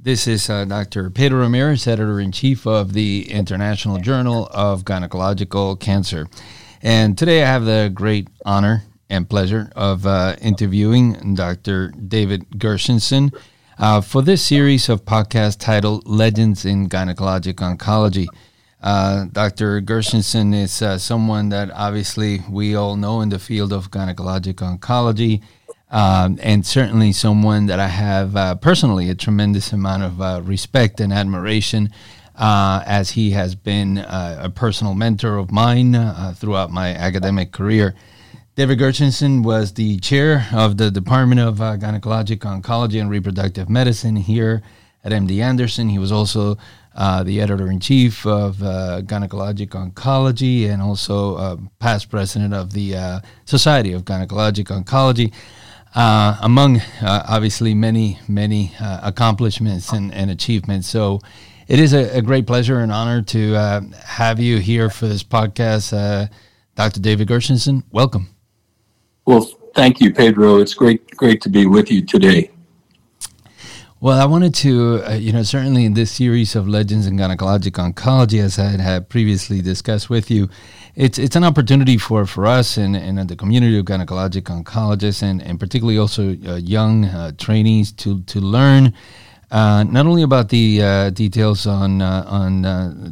This 0.00 0.28
is 0.28 0.48
uh, 0.48 0.64
Dr. 0.64 1.10
Pedro 1.10 1.40
Ramirez, 1.40 1.88
editor 1.88 2.20
in 2.20 2.30
chief 2.30 2.68
of 2.68 2.92
the 2.92 3.28
International 3.32 3.98
Journal 3.98 4.46
of 4.52 4.84
Gynecological 4.84 5.80
Cancer. 5.80 6.28
And 6.80 7.18
today 7.18 7.42
I 7.42 7.46
have 7.46 7.64
the 7.64 7.90
great 7.92 8.28
honor 8.46 8.84
and 9.10 9.28
pleasure 9.28 9.72
of 9.74 10.06
uh, 10.06 10.36
interviewing 10.40 11.34
Dr. 11.34 11.88
David 11.90 12.48
Gershenson 12.50 13.34
uh, 13.76 14.00
for 14.00 14.22
this 14.22 14.40
series 14.40 14.88
of 14.88 15.04
podcasts 15.04 15.58
titled 15.58 16.06
Legends 16.06 16.64
in 16.64 16.88
Gynecologic 16.88 17.54
Oncology. 17.54 18.28
Uh, 18.80 19.24
Dr. 19.32 19.80
Gershenson 19.80 20.54
is 20.54 20.80
uh, 20.80 20.96
someone 20.96 21.48
that 21.48 21.72
obviously 21.72 22.42
we 22.48 22.76
all 22.76 22.94
know 22.94 23.20
in 23.20 23.30
the 23.30 23.40
field 23.40 23.72
of 23.72 23.90
gynecologic 23.90 24.54
oncology, 24.62 25.42
um, 25.90 26.38
and 26.42 26.64
certainly 26.64 27.12
someone 27.12 27.66
that 27.66 27.80
I 27.80 27.88
have 27.88 28.36
uh, 28.36 28.54
personally 28.56 29.08
a 29.10 29.14
tremendous 29.14 29.72
amount 29.72 30.02
of 30.02 30.20
uh, 30.20 30.40
respect 30.44 31.00
and 31.00 31.12
admiration, 31.12 31.90
uh, 32.36 32.82
as 32.86 33.10
he 33.10 33.30
has 33.32 33.54
been 33.54 33.98
uh, 33.98 34.40
a 34.42 34.50
personal 34.50 34.94
mentor 34.94 35.36
of 35.38 35.50
mine 35.50 35.94
throughout 36.34 36.70
my 36.70 36.94
academic 36.94 37.52
career. 37.52 37.94
David 38.54 38.78
Gershenson 38.78 39.44
was 39.44 39.74
the 39.74 39.98
chair 39.98 40.48
of 40.52 40.76
the 40.76 40.90
Department 40.90 41.40
of 41.40 41.58
Gynecologic 41.58 42.38
Oncology 42.38 43.00
and 43.00 43.08
Reproductive 43.08 43.68
Medicine 43.68 44.16
here 44.16 44.62
at 45.04 45.12
MD 45.12 45.40
Anderson. 45.40 45.88
He 45.88 45.98
was 45.98 46.12
also 46.12 46.58
uh, 46.94 47.22
the 47.22 47.40
editor 47.40 47.70
in 47.70 47.78
chief 47.78 48.26
of 48.26 48.60
uh, 48.62 49.02
Gynecologic 49.02 49.68
Oncology, 49.68 50.68
and 50.68 50.82
also 50.82 51.36
uh, 51.36 51.56
past 51.78 52.10
president 52.10 52.52
of 52.52 52.72
the 52.72 52.96
uh, 52.96 53.20
Society 53.44 53.92
of 53.92 54.04
Gynecologic 54.04 54.64
Oncology. 54.64 55.32
Uh, 55.98 56.38
among 56.42 56.76
uh, 57.02 57.24
obviously 57.26 57.74
many, 57.74 58.20
many 58.28 58.72
uh, 58.80 59.00
accomplishments 59.02 59.92
and, 59.92 60.14
and, 60.14 60.30
achievements. 60.30 60.86
So 60.86 61.18
it 61.66 61.80
is 61.80 61.92
a, 61.92 62.18
a, 62.18 62.22
great 62.22 62.46
pleasure 62.46 62.78
and 62.78 62.92
honor 62.92 63.20
to 63.22 63.56
uh, 63.56 63.80
have 64.04 64.38
you 64.38 64.58
here 64.58 64.90
for 64.90 65.08
this 65.08 65.24
podcast. 65.24 66.30
Dr. 66.76 67.00
David 67.00 67.26
Gershenson, 67.26 67.82
welcome. 67.90 68.28
Well, 69.26 69.40
thank 69.74 70.00
you, 70.00 70.14
Pedro. 70.14 70.58
It's 70.58 70.72
great, 70.72 71.16
great 71.16 71.40
to 71.40 71.48
be 71.48 71.66
with 71.66 71.90
you 71.90 72.06
today. 72.06 72.52
Well, 74.00 74.20
I 74.20 74.26
wanted 74.26 74.54
to, 74.56 75.02
uh, 75.04 75.14
you 75.14 75.32
know, 75.32 75.42
certainly 75.42 75.84
in 75.84 75.94
this 75.94 76.12
series 76.12 76.54
of 76.54 76.68
Legends 76.68 77.08
in 77.08 77.16
Gynecologic 77.16 77.72
Oncology, 77.72 78.40
as 78.40 78.56
I 78.56 78.80
had 78.80 79.08
previously 79.08 79.60
discussed 79.60 80.08
with 80.08 80.30
you, 80.30 80.48
it's 80.94 81.18
it's 81.18 81.34
an 81.34 81.42
opportunity 81.42 81.98
for, 81.98 82.24
for 82.24 82.46
us 82.46 82.76
and, 82.76 82.94
and 82.94 83.28
the 83.28 83.34
community 83.34 83.76
of 83.76 83.86
gynecologic 83.86 84.42
oncologists 84.42 85.20
and, 85.24 85.42
and 85.42 85.58
particularly 85.58 85.98
also 85.98 86.36
uh, 86.46 86.54
young 86.58 87.06
uh, 87.06 87.32
trainees 87.38 87.90
to, 87.90 88.20
to 88.22 88.38
learn 88.40 88.94
uh, 89.50 89.82
not 89.82 90.06
only 90.06 90.22
about 90.22 90.50
the 90.50 90.80
uh, 90.80 91.10
details 91.10 91.66
on 91.66 92.00
uh, 92.00 92.24
on 92.28 92.62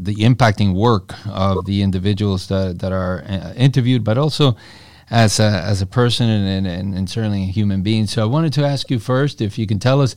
the 0.05 0.14
impacting 0.20 0.73
work 0.73 1.14
of 1.27 1.64
the 1.67 1.83
individuals 1.83 2.47
that, 2.47 2.79
that 2.79 2.92
are 2.92 3.25
interviewed, 3.57 4.05
but 4.05 4.17
also 4.17 4.57
as 5.11 5.41
a, 5.41 5.42
as 5.42 5.83
a 5.83 5.87
person 5.87 6.29
and, 6.29 6.64
and, 6.64 6.95
and 6.95 7.11
certainly 7.11 7.42
a 7.42 7.47
human 7.47 7.83
being. 7.83 8.07
So 8.07 8.23
I 8.23 8.27
wanted 8.27 8.53
to 8.53 8.64
ask 8.64 8.89
you 8.89 9.01
first 9.01 9.41
if 9.41 9.59
you 9.59 9.67
can 9.67 9.81
tell 9.81 10.01
us 10.01 10.14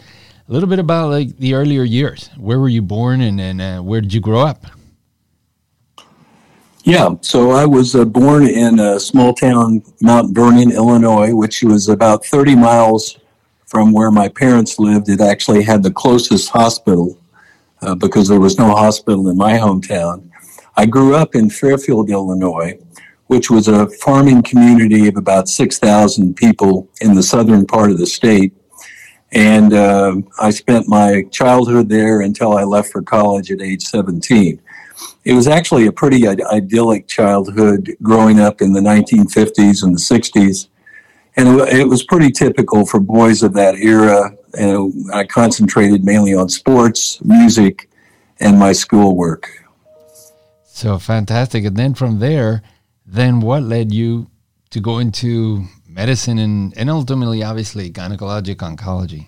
a 0.50 0.53
little 0.53 0.67
bit 0.67 0.80
about 0.80 1.11
like 1.11 1.38
the 1.38 1.53
earlier 1.53 1.83
years. 1.83 2.30
Where 2.38 2.59
were 2.59 2.69
you 2.69 2.81
born 2.81 3.22
and, 3.22 3.39
and 3.39 3.61
uh, 3.61 3.80
where 3.81 4.02
did 4.02 4.14
you 4.14 4.19
grow 4.19 4.42
up? 4.42 4.66
Yeah, 6.83 7.16
so 7.22 7.52
I 7.52 7.66
was 7.66 7.94
uh, 7.94 8.06
born 8.06 8.47
in 8.47 8.80
a 8.80 9.00
small 9.00 9.33
town, 9.33 9.83
Mount 10.02 10.33
Vernon, 10.33 10.72
Illinois, 10.72 11.36
which 11.36 11.61
was 11.61 11.88
about 11.88 12.25
30 12.25 12.56
miles 12.56 13.19
from 13.67 13.91
where 13.91 14.09
my 14.09 14.28
parents 14.28 14.80
lived. 14.80 15.08
It 15.08 15.22
actually 15.22 15.61
had 15.61 15.83
the 15.83 15.91
closest 15.91 16.50
hospital 16.50 17.19
uh, 17.84 17.94
because 17.94 18.28
there 18.28 18.39
was 18.39 18.58
no 18.58 18.72
hospital 18.72 19.30
in 19.30 19.38
my 19.38 19.53
hometown. 19.53 20.28
I 20.78 20.88
grew 20.88 21.16
up 21.16 21.36
in 21.36 21.52
Fairfield, 21.52 22.09
Illinois, 22.09 22.80
which 23.28 23.52
was 23.52 23.67
a 23.67 23.88
farming 23.88 24.41
community 24.41 25.07
of 25.07 25.18
about 25.18 25.47
6,000 25.47 26.35
people 26.35 26.90
in 27.02 27.13
the 27.13 27.22
southern 27.22 27.68
part 27.68 27.91
of 27.91 28.00
the 28.00 28.07
state. 28.07 28.53
And 29.31 29.73
uh, 29.73 30.16
I 30.40 30.50
spent 30.50 30.88
my 30.88 31.23
childhood 31.31 31.90
there 31.90 32.22
until 32.22 32.57
I 32.57 32.63
left 32.63 32.91
for 32.91 33.01
college 33.01 33.51
at 33.51 33.62
age 33.62 33.84
17. 33.84 34.59
It 35.25 35.34
was 35.34 35.47
actually 35.47 35.85
a 35.85 35.91
pretty 35.91 36.28
idyllic 36.28 37.07
childhood 37.07 37.95
growing 38.01 38.40
up 38.40 38.62
in 38.62 38.73
the 38.73 38.79
1950s 38.79 39.84
and 39.84 39.94
the 39.94 40.00
60s. 40.00 40.67
And 41.38 41.62
it 41.69 41.88
was 41.88 42.03
pretty 42.03 42.31
typical 42.31 42.85
for 42.85 43.00
boys 43.00 43.44
of 43.44 43.53
that 43.53 43.75
era. 43.75 44.31
And 44.57 45.12
I 45.13 45.25
concentrated 45.25 46.03
mainly 46.03 46.34
on 46.34 46.50
sports, 46.50 47.23
music, 47.23 47.90
and 48.40 48.57
my 48.57 48.72
schoolwork. 48.72 49.47
So 50.66 50.97
fantastic. 50.97 51.66
And 51.66 51.78
then 51.78 51.94
from 51.94 52.19
there, 52.19 52.63
then 53.06 53.41
what 53.41 53.63
led 53.63 53.94
you 53.94 54.28
to 54.72 54.79
go 54.79 55.00
into 55.00 55.66
medicine 55.99 56.39
and, 56.39 56.73
and 56.77 56.89
ultimately, 56.89 57.43
obviously, 57.43 57.91
gynecologic 57.91 58.57
oncology? 58.69 59.27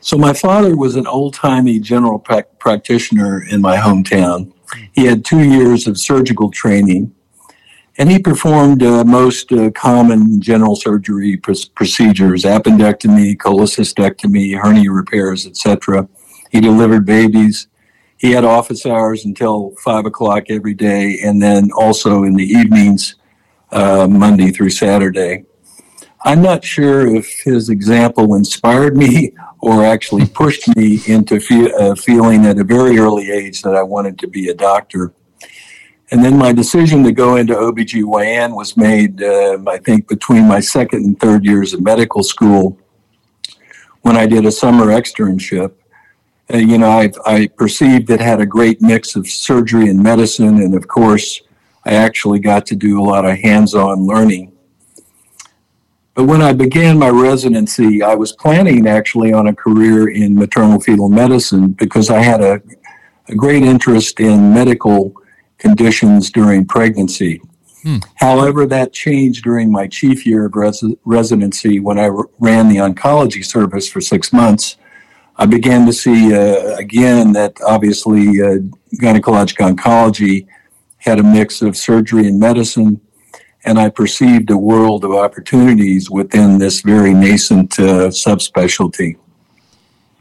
So, 0.00 0.16
my 0.16 0.32
father 0.32 0.76
was 0.76 0.94
an 0.94 1.06
old 1.08 1.34
timey 1.34 1.80
general 1.80 2.20
pra- 2.20 2.46
practitioner 2.60 3.42
in 3.50 3.60
my 3.60 3.76
hometown. 3.76 4.52
He 4.92 5.04
had 5.04 5.24
two 5.24 5.42
years 5.42 5.88
of 5.88 5.98
surgical 5.98 6.48
training, 6.50 7.12
and 7.98 8.08
he 8.08 8.18
performed 8.20 8.84
uh, 8.84 9.02
most 9.02 9.50
uh, 9.50 9.70
common 9.72 10.40
general 10.40 10.76
surgery 10.76 11.38
pr- 11.38 11.70
procedures 11.74 12.44
appendectomy, 12.44 13.36
cholecystectomy, 13.36 14.46
hernia 14.62 14.92
repairs, 14.92 15.44
etc. 15.44 16.08
He 16.52 16.60
delivered 16.60 17.04
babies. 17.04 17.66
He 18.16 18.30
had 18.30 18.44
office 18.44 18.86
hours 18.86 19.24
until 19.24 19.74
five 19.82 20.06
o'clock 20.06 20.44
every 20.50 20.74
day, 20.74 21.18
and 21.24 21.42
then 21.42 21.70
also 21.72 22.22
in 22.22 22.34
the 22.34 22.44
evenings 22.44 23.16
uh, 23.72 24.06
Monday 24.08 24.50
through 24.50 24.70
Saturday. 24.70 25.44
I'm 26.26 26.40
not 26.40 26.64
sure 26.64 27.06
if 27.14 27.28
his 27.44 27.68
example 27.68 28.34
inspired 28.34 28.96
me 28.96 29.34
or 29.60 29.84
actually 29.84 30.26
pushed 30.26 30.74
me 30.76 31.00
into 31.06 31.40
fe- 31.40 31.72
uh, 31.72 31.94
feeling 31.94 32.46
at 32.46 32.58
a 32.58 32.64
very 32.64 32.98
early 32.98 33.30
age 33.30 33.62
that 33.62 33.74
I 33.74 33.82
wanted 33.82 34.18
to 34.20 34.26
be 34.26 34.48
a 34.48 34.54
doctor. 34.54 35.12
And 36.10 36.24
then 36.24 36.36
my 36.36 36.52
decision 36.52 37.02
to 37.04 37.12
go 37.12 37.36
into 37.36 37.54
OBGYN 37.54 38.54
was 38.54 38.76
made, 38.76 39.22
uh, 39.22 39.58
I 39.66 39.78
think, 39.78 40.06
between 40.08 40.46
my 40.46 40.60
second 40.60 41.04
and 41.04 41.18
third 41.18 41.44
years 41.44 41.72
of 41.72 41.82
medical 41.82 42.22
school 42.22 42.78
when 44.02 44.16
I 44.16 44.26
did 44.26 44.44
a 44.44 44.52
summer 44.52 44.86
externship. 44.86 45.72
Uh, 46.52 46.58
you 46.58 46.76
know, 46.76 46.90
I, 46.90 47.10
I 47.24 47.46
perceived 47.48 48.10
it 48.10 48.20
had 48.20 48.40
a 48.40 48.46
great 48.46 48.82
mix 48.82 49.16
of 49.16 49.26
surgery 49.26 49.88
and 49.88 50.02
medicine, 50.02 50.60
and 50.60 50.74
of 50.74 50.86
course, 50.88 51.40
I 51.84 51.94
actually 51.94 52.38
got 52.38 52.66
to 52.66 52.76
do 52.76 53.00
a 53.00 53.04
lot 53.04 53.24
of 53.24 53.38
hands 53.38 53.74
on 53.74 54.06
learning. 54.06 54.52
But 56.14 56.24
when 56.24 56.42
I 56.42 56.52
began 56.52 56.98
my 56.98 57.08
residency, 57.08 58.02
I 58.02 58.14
was 58.14 58.32
planning 58.32 58.86
actually 58.86 59.32
on 59.32 59.48
a 59.48 59.54
career 59.54 60.08
in 60.08 60.34
maternal 60.34 60.80
fetal 60.80 61.08
medicine 61.08 61.72
because 61.72 62.08
I 62.08 62.22
had 62.22 62.40
a, 62.40 62.62
a 63.28 63.34
great 63.34 63.64
interest 63.64 64.20
in 64.20 64.54
medical 64.54 65.12
conditions 65.58 66.30
during 66.30 66.66
pregnancy. 66.66 67.42
Hmm. 67.82 67.98
However, 68.14 68.64
that 68.66 68.92
changed 68.92 69.42
during 69.44 69.70
my 69.72 69.88
chief 69.88 70.24
year 70.24 70.46
of 70.46 70.54
res- 70.54 70.84
residency 71.04 71.80
when 71.80 71.98
I 71.98 72.08
r- 72.08 72.28
ran 72.38 72.68
the 72.68 72.76
oncology 72.76 73.44
service 73.44 73.88
for 73.88 74.00
six 74.00 74.32
months. 74.32 74.76
I 75.36 75.46
began 75.46 75.84
to 75.86 75.92
see 75.92 76.32
uh, 76.32 76.76
again 76.76 77.32
that 77.32 77.56
obviously 77.66 78.40
uh, 78.40 78.58
gynecologic 79.02 79.58
oncology 79.58 80.46
had 81.04 81.18
a 81.18 81.22
mix 81.22 81.60
of 81.60 81.76
surgery 81.76 82.26
and 82.26 82.40
medicine, 82.40 83.00
and 83.64 83.78
I 83.78 83.90
perceived 83.90 84.50
a 84.50 84.56
world 84.56 85.04
of 85.04 85.12
opportunities 85.12 86.10
within 86.10 86.58
this 86.58 86.80
very 86.80 87.12
nascent 87.12 87.78
uh, 87.78 88.08
subspecialty. 88.08 89.16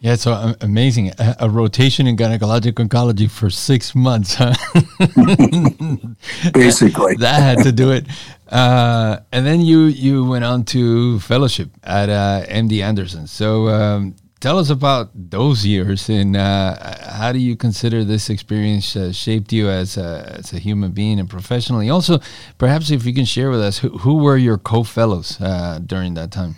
Yeah, 0.02 0.16
so 0.16 0.34
uh, 0.34 0.54
amazing. 0.60 1.12
A, 1.18 1.36
a, 1.40 1.50
rotation 1.50 2.08
in 2.08 2.18
gynecologic 2.18 2.74
oncology 2.74 3.32
for 3.32 3.50
six 3.50 3.96
months, 3.96 4.36
huh? 4.36 4.54
Basically. 6.54 7.16
that, 7.16 7.20
that, 7.22 7.42
had 7.42 7.64
to 7.64 7.72
do 7.72 7.92
it. 7.92 8.06
Uh, 8.50 9.20
and 9.32 9.46
then 9.46 9.62
you, 9.62 9.86
you 9.86 10.26
went 10.26 10.44
on 10.44 10.66
to 10.66 11.22
fellowship 11.22 11.70
at 11.86 12.10
uh, 12.10 12.46
MD 12.50 12.84
Anderson. 12.84 13.28
So 13.28 13.70
um, 13.70 14.16
tell 14.44 14.60
us 14.60 14.70
about 14.70 15.10
those 15.16 15.66
years 15.66 16.10
and 16.10 16.36
uh, 16.36 16.76
how 17.14 17.32
do 17.32 17.40
you 17.40 17.56
consider 17.56 18.04
this 18.04 18.30
experience 18.30 18.94
uh, 18.94 19.10
shaped 19.10 19.54
you 19.54 19.70
as 19.70 19.96
a, 19.96 20.36
as 20.38 20.52
a 20.52 20.60
human 20.60 20.92
being 20.92 21.18
and 21.18 21.30
professionally? 21.30 21.90
Also 21.90 22.20
perhaps 22.58 22.92
if 22.92 23.06
you 23.06 23.14
can 23.14 23.24
share 23.24 23.50
with 23.50 23.62
us 23.62 23.78
who, 23.78 23.90
who 24.00 24.18
were 24.18 24.36
your 24.36 24.58
co-fellows 24.58 25.40
uh, 25.40 25.80
during 25.86 26.16
that 26.16 26.30
time? 26.30 26.58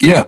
Yeah. 0.00 0.24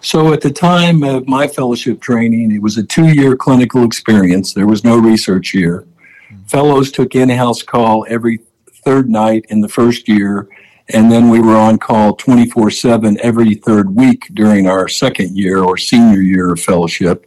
So 0.00 0.32
at 0.32 0.40
the 0.40 0.50
time 0.50 1.04
of 1.04 1.28
my 1.28 1.46
fellowship 1.46 2.00
training 2.00 2.50
it 2.50 2.60
was 2.60 2.76
a 2.76 2.82
two-year 2.82 3.36
clinical 3.36 3.84
experience. 3.84 4.52
There 4.52 4.66
was 4.66 4.82
no 4.82 4.98
research 4.98 5.54
year. 5.54 5.86
Mm-hmm. 5.86 6.42
fellows 6.46 6.90
took 6.90 7.14
in-house 7.14 7.62
call 7.62 8.04
every 8.08 8.40
third 8.84 9.08
night 9.08 9.44
in 9.48 9.60
the 9.60 9.68
first 9.68 10.08
year 10.08 10.48
And 10.90 11.10
then 11.10 11.30
we 11.30 11.40
were 11.40 11.56
on 11.56 11.78
call 11.78 12.14
24 12.14 12.70
7 12.70 13.18
every 13.22 13.54
third 13.54 13.94
week 13.94 14.28
during 14.34 14.68
our 14.68 14.86
second 14.88 15.36
year 15.36 15.64
or 15.64 15.76
senior 15.76 16.20
year 16.20 16.52
of 16.52 16.60
fellowship. 16.60 17.26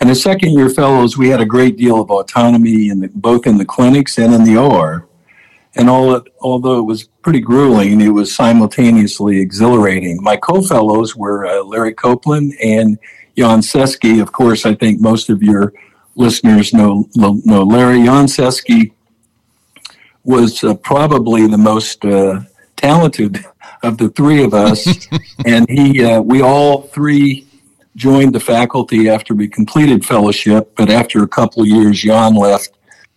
And 0.00 0.10
as 0.10 0.22
second 0.22 0.52
year 0.52 0.70
fellows, 0.70 1.16
we 1.16 1.28
had 1.28 1.40
a 1.40 1.46
great 1.46 1.76
deal 1.76 2.00
of 2.00 2.10
autonomy 2.10 2.88
in 2.88 3.00
the, 3.00 3.08
both 3.14 3.46
in 3.46 3.58
the 3.58 3.64
clinics 3.64 4.18
and 4.18 4.32
in 4.32 4.44
the 4.44 4.56
OR. 4.56 5.08
And 5.76 5.90
all 5.90 6.14
it, 6.14 6.24
although 6.40 6.78
it 6.78 6.84
was 6.84 7.04
pretty 7.22 7.40
grueling, 7.40 8.00
it 8.00 8.08
was 8.08 8.34
simultaneously 8.34 9.40
exhilarating. 9.40 10.22
My 10.22 10.36
co-fellows 10.36 11.16
were 11.16 11.46
uh, 11.46 11.64
Larry 11.64 11.94
Copeland 11.94 12.54
and 12.62 12.96
Jan 13.36 13.60
Seski. 13.60 14.22
Of 14.22 14.30
course, 14.30 14.66
I 14.66 14.74
think 14.74 15.00
most 15.00 15.30
of 15.30 15.42
your 15.42 15.72
listeners 16.14 16.72
know 16.72 17.08
know 17.16 17.62
Larry. 17.64 18.04
Jan 18.04 18.26
Seski 18.26 18.92
was 20.22 20.62
uh, 20.62 20.74
probably 20.74 21.48
the 21.48 21.58
most 21.58 22.04
uh, 22.04 22.40
talented 22.76 23.44
of 23.82 23.98
the 23.98 24.08
three 24.10 24.42
of 24.42 24.54
us, 24.54 25.08
and 25.46 25.68
he 25.68 26.04
uh, 26.04 26.20
we 26.20 26.42
all 26.42 26.82
three 26.82 27.46
joined 27.96 28.34
the 28.34 28.40
faculty 28.40 29.08
after 29.08 29.34
we 29.34 29.48
completed 29.48 30.04
fellowship. 30.04 30.74
But 30.76 30.90
after 30.90 31.22
a 31.22 31.28
couple 31.28 31.62
of 31.62 31.68
years, 31.68 32.00
Jan 32.00 32.34
left 32.34 32.70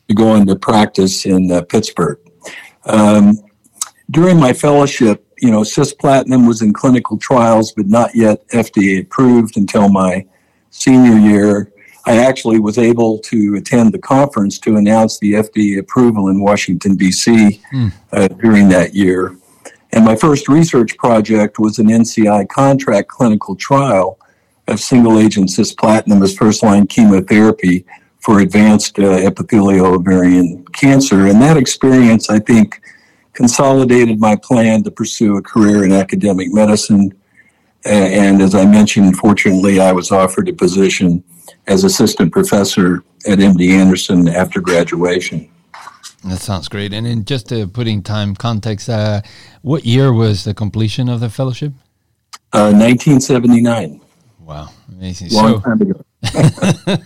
to 0.07 0.15
go 0.15 0.35
into 0.35 0.55
practice 0.55 1.25
in 1.25 1.51
uh, 1.51 1.61
Pittsburgh. 1.63 2.19
Um, 2.85 3.37
during 4.09 4.39
my 4.39 4.53
fellowship, 4.53 5.25
you 5.39 5.51
know, 5.51 5.61
cisplatin 5.61 6.47
was 6.47 6.61
in 6.61 6.73
clinical 6.73 7.17
trials, 7.17 7.73
but 7.73 7.87
not 7.87 8.15
yet 8.15 8.47
FDA 8.49 9.01
approved 9.01 9.57
until 9.57 9.89
my 9.89 10.25
senior 10.69 11.17
year. 11.17 11.71
I 12.05 12.17
actually 12.23 12.59
was 12.59 12.77
able 12.77 13.19
to 13.19 13.55
attend 13.55 13.93
the 13.93 13.99
conference 13.99 14.59
to 14.59 14.77
announce 14.77 15.19
the 15.19 15.33
FDA 15.33 15.79
approval 15.79 16.29
in 16.29 16.39
Washington, 16.39 16.95
D.C. 16.95 17.61
Mm. 17.73 17.91
Uh, 18.13 18.27
during 18.29 18.69
that 18.69 18.95
year. 18.95 19.35
And 19.93 20.03
my 20.03 20.15
first 20.15 20.47
research 20.47 20.97
project 20.97 21.59
was 21.59 21.79
an 21.79 21.87
NCI 21.87 22.49
contract 22.49 23.07
clinical 23.07 23.55
trial 23.55 24.19
of 24.67 24.79
single 24.79 25.19
agent 25.19 25.49
cisplatin 25.49 26.21
as 26.21 26.35
first 26.35 26.61
line 26.61 26.87
chemotherapy 26.87 27.85
for 28.19 28.41
advanced 28.41 28.99
uh, 28.99 29.11
epithelial 29.11 29.85
ovarian 29.85 30.65
cancer. 30.73 31.27
And 31.27 31.41
that 31.41 31.55
experience, 31.55 32.29
I 32.29 32.39
think, 32.39 32.81
consolidated 33.33 34.19
my 34.19 34.35
plan 34.35 34.83
to 34.83 34.91
pursue 34.91 35.37
a 35.37 35.41
career 35.41 35.85
in 35.85 35.93
academic 35.93 36.51
medicine. 36.51 37.13
And 37.85 38.41
as 38.41 38.55
I 38.55 38.65
mentioned, 38.65 39.15
fortunately, 39.15 39.79
I 39.79 39.93
was 39.93 40.11
offered 40.11 40.49
a 40.49 40.53
position 40.53 41.23
as 41.67 41.83
assistant 41.83 42.33
professor 42.33 43.03
at 43.25 43.39
MD 43.39 43.69
Anderson 43.69 44.27
after 44.27 44.59
graduation. 44.59 45.49
That 46.23 46.39
sounds 46.39 46.67
great. 46.67 46.93
And 46.93 47.05
in 47.05 47.25
just 47.25 47.49
to 47.49 47.67
putting 47.67 48.01
time 48.01 48.35
context, 48.35 48.89
uh, 48.89 49.21
what 49.61 49.85
year 49.85 50.11
was 50.11 50.43
the 50.43 50.53
completion 50.53 51.09
of 51.09 51.19
the 51.19 51.29
fellowship? 51.29 51.73
Uh, 52.53 52.71
1979. 52.73 54.01
Wow, 54.39 54.69
amazing! 54.89 55.29
Long 55.31 55.55
so, 55.55 55.59
time 55.59 55.81
ago. 55.81 56.05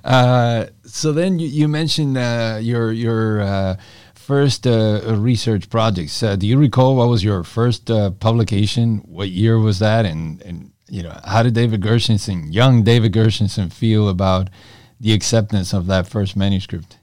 uh, 0.04 0.66
so 0.84 1.12
then 1.12 1.38
you, 1.38 1.46
you 1.46 1.68
mentioned 1.68 2.18
uh, 2.18 2.58
your 2.60 2.90
your 2.90 3.40
uh, 3.40 3.76
first 4.14 4.66
uh, 4.66 5.14
research 5.16 5.70
projects. 5.70 6.22
Uh, 6.22 6.34
do 6.34 6.46
you 6.46 6.58
recall 6.58 6.96
what 6.96 7.08
was 7.08 7.22
your 7.22 7.44
first 7.44 7.90
uh, 7.90 8.10
publication? 8.10 8.98
What 9.04 9.28
year 9.28 9.58
was 9.58 9.78
that? 9.78 10.06
And 10.06 10.42
and 10.42 10.72
you 10.88 11.02
know 11.04 11.16
how 11.24 11.44
did 11.44 11.54
David 11.54 11.80
Gershenson, 11.80 12.52
young 12.52 12.82
David 12.82 13.12
Gershenson, 13.12 13.72
feel 13.72 14.08
about 14.08 14.50
the 14.98 15.12
acceptance 15.12 15.72
of 15.72 15.86
that 15.86 16.08
first 16.08 16.36
manuscript? 16.36 16.98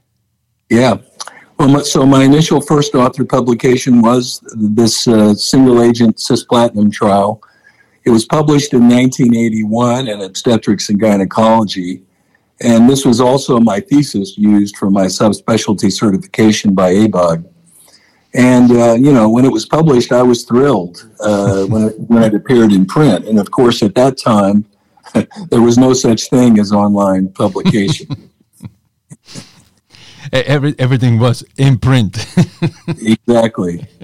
Yeah. 0.72 0.96
Well, 1.58 1.84
so 1.84 2.04
my 2.04 2.24
initial 2.24 2.60
first 2.60 2.94
author 2.94 3.24
publication 3.24 4.00
was 4.00 4.40
this 4.54 5.04
single 5.04 5.82
agent 5.82 6.16
cisplatin 6.16 6.90
trial 6.90 7.42
it 8.04 8.10
was 8.10 8.24
published 8.24 8.72
in 8.72 8.88
1981 8.88 10.08
in 10.08 10.22
Obstetrics 10.22 10.88
and 10.88 10.98
Gynecology. 10.98 12.02
And 12.60 12.88
this 12.88 13.04
was 13.04 13.20
also 13.20 13.60
my 13.60 13.80
thesis 13.80 14.36
used 14.36 14.76
for 14.76 14.90
my 14.90 15.06
subspecialty 15.06 15.92
certification 15.92 16.74
by 16.74 16.92
ABOG. 16.94 17.44
And, 18.34 18.72
uh, 18.72 18.94
you 18.94 19.12
know, 19.12 19.28
when 19.28 19.44
it 19.44 19.52
was 19.52 19.66
published, 19.66 20.10
I 20.10 20.22
was 20.22 20.44
thrilled 20.44 21.08
uh, 21.20 21.64
when, 21.66 21.88
it, 21.88 22.00
when 22.00 22.22
it 22.22 22.34
appeared 22.34 22.72
in 22.72 22.86
print. 22.86 23.26
And 23.26 23.38
of 23.38 23.50
course, 23.50 23.82
at 23.82 23.94
that 23.94 24.18
time, 24.18 24.64
there 25.50 25.62
was 25.62 25.78
no 25.78 25.92
such 25.92 26.28
thing 26.28 26.58
as 26.58 26.72
online 26.72 27.28
publication. 27.28 28.30
Every, 30.32 30.74
everything 30.78 31.18
was 31.18 31.44
in 31.58 31.78
print. 31.78 32.26
exactly. 32.88 33.86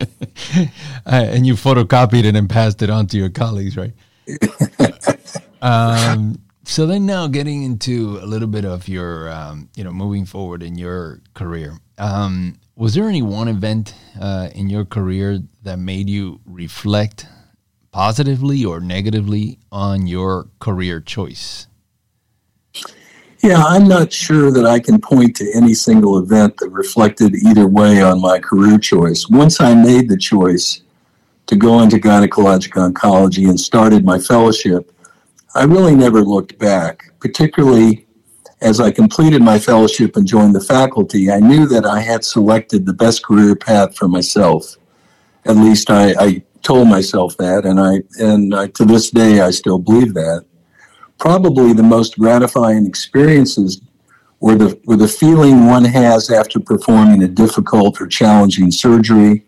Uh, 1.06 1.24
and 1.30 1.46
you 1.46 1.54
photocopied 1.54 2.24
it 2.24 2.36
and 2.36 2.50
passed 2.50 2.82
it 2.82 2.90
on 2.90 3.06
to 3.06 3.16
your 3.16 3.30
colleagues, 3.30 3.78
right? 3.78 3.92
um, 5.62 6.38
so 6.64 6.84
then 6.86 7.06
now 7.06 7.26
getting 7.26 7.62
into 7.62 8.18
a 8.20 8.26
little 8.26 8.48
bit 8.48 8.66
of 8.66 8.88
your, 8.88 9.30
um, 9.30 9.70
you 9.74 9.82
know, 9.82 9.90
moving 9.90 10.26
forward 10.26 10.62
in 10.62 10.76
your 10.76 11.22
career. 11.32 11.78
Um, 11.96 12.58
was 12.76 12.94
there 12.94 13.08
any 13.08 13.22
one 13.22 13.48
event 13.48 13.94
uh, 14.20 14.50
in 14.54 14.68
your 14.68 14.84
career 14.84 15.40
that 15.62 15.78
made 15.78 16.10
you 16.10 16.40
reflect 16.44 17.26
positively 17.90 18.64
or 18.66 18.80
negatively 18.80 19.58
on 19.72 20.06
your 20.06 20.48
career 20.60 21.00
choice? 21.00 21.67
Yeah, 23.48 23.64
I'm 23.64 23.88
not 23.88 24.12
sure 24.12 24.50
that 24.52 24.66
I 24.66 24.78
can 24.78 25.00
point 25.00 25.34
to 25.36 25.50
any 25.54 25.72
single 25.72 26.18
event 26.18 26.58
that 26.58 26.68
reflected 26.68 27.34
either 27.34 27.66
way 27.66 28.02
on 28.02 28.20
my 28.20 28.38
career 28.38 28.76
choice. 28.76 29.26
Once 29.30 29.58
I 29.58 29.74
made 29.74 30.10
the 30.10 30.18
choice 30.18 30.82
to 31.46 31.56
go 31.56 31.80
into 31.80 31.96
gynecologic 31.96 32.72
oncology 32.72 33.48
and 33.48 33.58
started 33.58 34.04
my 34.04 34.18
fellowship, 34.18 34.92
I 35.54 35.64
really 35.64 35.96
never 35.96 36.20
looked 36.20 36.58
back, 36.58 37.10
particularly 37.20 38.06
as 38.60 38.80
I 38.80 38.90
completed 38.90 39.40
my 39.40 39.58
fellowship 39.58 40.16
and 40.16 40.26
joined 40.26 40.54
the 40.54 40.60
faculty. 40.60 41.30
I 41.30 41.40
knew 41.40 41.66
that 41.68 41.86
I 41.86 42.00
had 42.00 42.26
selected 42.26 42.84
the 42.84 42.92
best 42.92 43.24
career 43.24 43.56
path 43.56 43.96
for 43.96 44.08
myself. 44.08 44.76
At 45.46 45.56
least 45.56 45.88
I, 45.88 46.10
I 46.20 46.42
told 46.60 46.86
myself 46.88 47.34
that, 47.38 47.64
and 47.64 47.80
I 47.80 48.02
and 48.22 48.54
I, 48.54 48.66
to 48.66 48.84
this 48.84 49.10
day 49.10 49.40
I 49.40 49.52
still 49.52 49.78
believe 49.78 50.12
that 50.12 50.44
probably 51.18 51.72
the 51.72 51.82
most 51.82 52.18
gratifying 52.18 52.86
experiences 52.86 53.80
were 54.40 54.54
the, 54.54 54.80
were 54.84 54.96
the 54.96 55.08
feeling 55.08 55.66
one 55.66 55.84
has 55.84 56.30
after 56.30 56.60
performing 56.60 57.22
a 57.22 57.28
difficult 57.28 58.00
or 58.00 58.06
challenging 58.06 58.70
surgery 58.70 59.44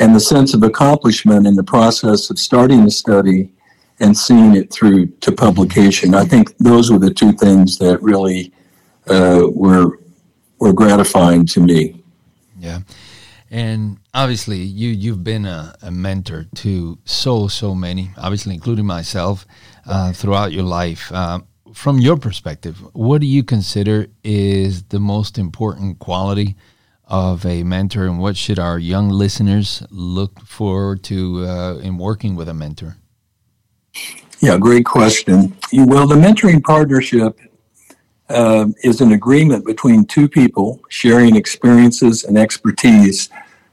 and 0.00 0.14
the 0.14 0.20
sense 0.20 0.54
of 0.54 0.62
accomplishment 0.62 1.46
in 1.46 1.54
the 1.54 1.62
process 1.62 2.30
of 2.30 2.38
starting 2.38 2.84
the 2.84 2.90
study 2.90 3.50
and 4.00 4.16
seeing 4.16 4.54
it 4.54 4.72
through 4.72 5.06
to 5.06 5.32
publication. 5.32 6.14
I 6.14 6.24
think 6.24 6.56
those 6.58 6.90
were 6.90 6.98
the 6.98 7.12
two 7.12 7.32
things 7.32 7.78
that 7.78 8.00
really 8.02 8.52
uh, 9.08 9.46
were 9.50 9.98
were 10.60 10.72
gratifying 10.72 11.46
to 11.46 11.60
me. 11.60 12.02
Yeah, 12.58 12.80
and 13.50 13.98
obviously 14.18 14.58
you 14.58 14.90
you've 14.90 15.22
been 15.22 15.44
a, 15.44 15.74
a 15.82 15.90
mentor 15.90 16.46
to 16.56 16.98
so 17.04 17.46
so 17.46 17.74
many, 17.74 18.10
obviously 18.16 18.54
including 18.54 18.84
myself 18.84 19.46
uh, 19.86 20.12
throughout 20.12 20.52
your 20.52 20.64
life. 20.64 21.10
Uh, 21.12 21.40
from 21.72 21.98
your 21.98 22.16
perspective, 22.16 22.76
what 22.94 23.20
do 23.20 23.26
you 23.26 23.44
consider 23.44 24.08
is 24.24 24.82
the 24.84 24.98
most 24.98 25.38
important 25.38 25.98
quality 26.00 26.56
of 27.04 27.46
a 27.46 27.62
mentor, 27.62 28.04
and 28.06 28.18
what 28.18 28.36
should 28.36 28.58
our 28.58 28.78
young 28.78 29.08
listeners 29.08 29.82
look 29.90 30.40
forward 30.40 31.02
to 31.04 31.44
uh, 31.46 31.76
in 31.76 31.96
working 31.96 32.34
with 32.34 32.48
a 32.48 32.54
mentor? 32.54 32.96
Yeah, 34.40 34.58
great 34.58 34.84
question. 34.84 35.56
Well, 35.72 36.06
the 36.06 36.16
mentoring 36.16 36.62
partnership 36.62 37.38
uh, 38.28 38.66
is 38.82 39.00
an 39.00 39.12
agreement 39.12 39.64
between 39.64 40.04
two 40.04 40.28
people 40.28 40.80
sharing 40.88 41.36
experiences 41.36 42.24
and 42.24 42.36
expertise 42.36 43.30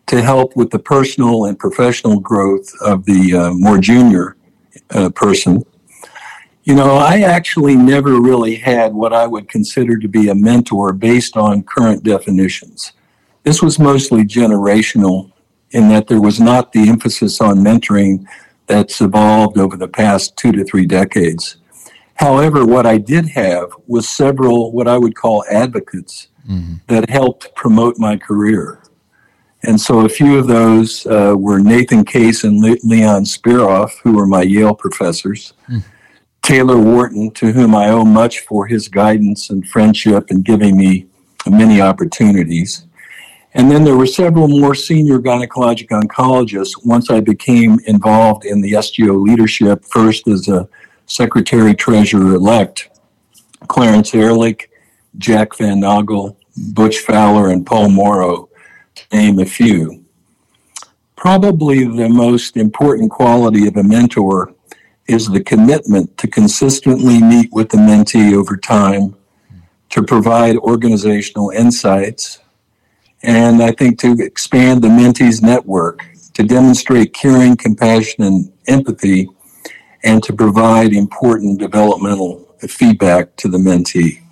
to 0.07 0.21
help 0.21 0.55
with 0.55 0.69
the 0.69 0.79
personal 0.79 1.45
and 1.45 1.57
professional 1.57 2.19
growth 2.19 2.69
of 2.81 3.05
the 3.05 3.35
uh, 3.35 3.53
more 3.53 3.77
junior 3.77 4.37
uh, 4.91 5.09
person. 5.09 5.63
You 6.63 6.75
know, 6.75 6.95
I 6.95 7.19
actually 7.19 7.75
never 7.75 8.19
really 8.19 8.55
had 8.55 8.93
what 8.93 9.13
I 9.13 9.27
would 9.27 9.47
consider 9.47 9.97
to 9.97 10.07
be 10.07 10.29
a 10.29 10.35
mentor 10.35 10.93
based 10.93 11.37
on 11.37 11.63
current 11.63 12.03
definitions. 12.03 12.93
This 13.43 13.61
was 13.61 13.77
mostly 13.77 14.23
generational 14.23 15.31
in 15.71 15.89
that 15.89 16.07
there 16.07 16.21
was 16.21 16.39
not 16.39 16.71
the 16.71 16.89
emphasis 16.89 17.41
on 17.41 17.57
mentoring 17.57 18.25
that's 18.67 19.01
evolved 19.01 19.57
over 19.57 19.77
the 19.77 19.87
past 19.87 20.35
two 20.37 20.51
to 20.53 20.63
three 20.63 20.85
decades. 20.85 21.57
However, 22.15 22.65
what 22.65 22.85
I 22.85 22.97
did 22.97 23.27
have 23.29 23.73
was 23.87 24.07
several 24.07 24.71
what 24.71 24.87
I 24.87 24.97
would 24.97 25.15
call 25.15 25.43
advocates 25.51 26.29
mm-hmm. 26.49 26.75
that 26.87 27.09
helped 27.09 27.53
promote 27.55 27.99
my 27.99 28.17
career. 28.17 28.81
And 29.67 29.79
so 29.79 30.05
a 30.05 30.09
few 30.09 30.37
of 30.37 30.47
those 30.47 31.05
uh, 31.07 31.35
were 31.37 31.59
Nathan 31.59 32.05
Kase 32.05 32.43
and 32.43 32.61
Le- 32.61 32.77
Leon 32.83 33.23
Speroff, 33.23 33.91
who 34.03 34.13
were 34.13 34.27
my 34.27 34.43
Yale 34.43 34.75
professors. 34.75 35.53
Mm. 35.69 35.83
Taylor 36.41 36.77
Wharton, 36.77 37.31
to 37.31 37.51
whom 37.51 37.73
I 37.73 37.89
owe 37.89 38.05
much 38.05 38.41
for 38.41 38.67
his 38.67 38.87
guidance 38.87 39.49
and 39.49 39.67
friendship 39.67 40.27
and 40.29 40.45
giving 40.45 40.77
me 40.77 41.07
many 41.47 41.81
opportunities. 41.81 42.85
And 43.55 43.71
then 43.71 43.83
there 43.83 43.95
were 43.95 44.05
several 44.05 44.47
more 44.47 44.75
senior 44.75 45.17
gynecologic 45.17 45.87
oncologists 45.87 46.85
once 46.85 47.09
I 47.09 47.21
became 47.21 47.79
involved 47.87 48.45
in 48.45 48.61
the 48.61 48.73
SGO 48.73 49.19
leadership, 49.19 49.83
first 49.85 50.27
as 50.27 50.47
a 50.47 50.67
secretary 51.07 51.73
treasurer 51.73 52.35
elect, 52.35 52.89
Clarence 53.67 54.13
Ehrlich, 54.13 54.69
Jack 55.17 55.57
Van 55.57 55.81
Nagell, 55.81 56.35
Butch 56.73 56.99
Fowler, 56.99 57.49
and 57.49 57.65
Paul 57.65 57.89
Morrow, 57.89 58.49
name 59.15 59.39
a 59.39 59.45
few. 59.45 60.03
Probably 61.15 61.85
the 61.85 62.09
most 62.09 62.57
important 62.57 63.09
quality 63.09 63.67
of 63.67 63.77
a 63.77 63.83
mentor 63.83 64.53
is 65.07 65.27
the 65.27 65.43
commitment 65.43 66.17
to 66.17 66.27
consistently 66.27 67.21
meet 67.21 67.49
with 67.53 67.69
the 67.69 67.77
mentee 67.77 68.33
over 68.35 68.57
time, 68.57 69.15
to 69.89 70.03
provide 70.03 70.57
organizational 70.57 71.51
insights, 71.51 72.39
and 73.23 73.63
I 73.63 73.71
think 73.71 73.99
to 73.99 74.11
expand 74.19 74.81
the 74.81 74.89
mentee's 74.89 75.41
network, 75.41 76.05
to 76.33 76.43
demonstrate 76.43 77.13
caring, 77.13 77.55
compassion, 77.55 78.23
and 78.23 78.51
empathy, 78.67 79.29
and 80.03 80.21
to 80.23 80.33
provide 80.33 80.91
important 80.91 81.59
developmental 81.59 82.29
feedback 82.67 83.35
to 83.37 83.47
the 83.47 83.57
mentee. 83.57 84.24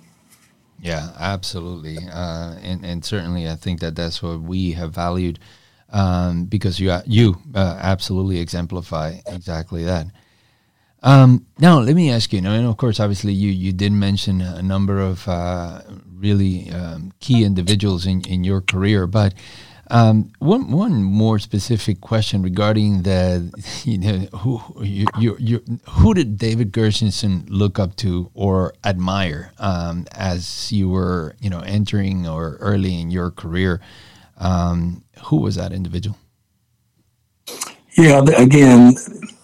Yeah, 0.84 1.12
absolutely, 1.18 1.96
uh, 2.12 2.56
and 2.62 2.84
and 2.84 3.02
certainly 3.02 3.48
I 3.48 3.54
think 3.56 3.80
that 3.80 3.96
that's 3.96 4.22
what 4.22 4.42
we 4.42 4.72
have 4.72 4.92
valued 4.92 5.38
um, 5.88 6.44
because 6.44 6.78
you 6.78 6.94
you 7.06 7.36
uh, 7.54 7.78
absolutely 7.80 8.38
exemplify 8.38 9.14
exactly 9.26 9.82
that. 9.84 10.08
Um, 11.02 11.46
now, 11.58 11.78
let 11.80 11.96
me 11.96 12.10
ask 12.10 12.34
you. 12.34 12.40
And 12.40 12.66
of 12.66 12.76
course, 12.76 13.00
obviously, 13.00 13.32
you 13.32 13.50
you 13.50 13.72
did 13.72 13.92
mention 13.92 14.42
a 14.42 14.60
number 14.62 15.00
of 15.00 15.26
uh, 15.26 15.80
really 16.18 16.70
um, 16.70 17.12
key 17.18 17.44
individuals 17.44 18.04
in, 18.04 18.20
in 18.28 18.44
your 18.44 18.60
career, 18.60 19.06
but 19.06 19.32
um, 19.94 20.32
one 20.40 20.72
one 20.72 21.04
more 21.04 21.38
specific 21.38 22.00
question 22.00 22.42
regarding 22.42 23.02
the 23.02 23.52
you 23.84 23.98
know 23.98 24.18
who 24.38 24.60
you, 24.82 25.06
you, 25.20 25.36
you 25.38 25.64
who 25.88 26.14
did 26.14 26.36
David 26.36 26.72
Gershenson 26.72 27.46
look 27.48 27.78
up 27.78 27.94
to 27.96 28.28
or 28.34 28.74
admire 28.84 29.52
um, 29.58 30.06
as 30.10 30.72
you 30.72 30.88
were 30.88 31.36
you 31.40 31.48
know 31.48 31.60
entering 31.60 32.26
or 32.26 32.56
early 32.60 33.00
in 33.00 33.12
your 33.12 33.30
career? 33.30 33.80
Um, 34.36 35.04
who 35.26 35.36
was 35.36 35.54
that 35.54 35.72
individual? 35.72 36.18
Yeah, 37.96 38.24
again, 38.36 38.96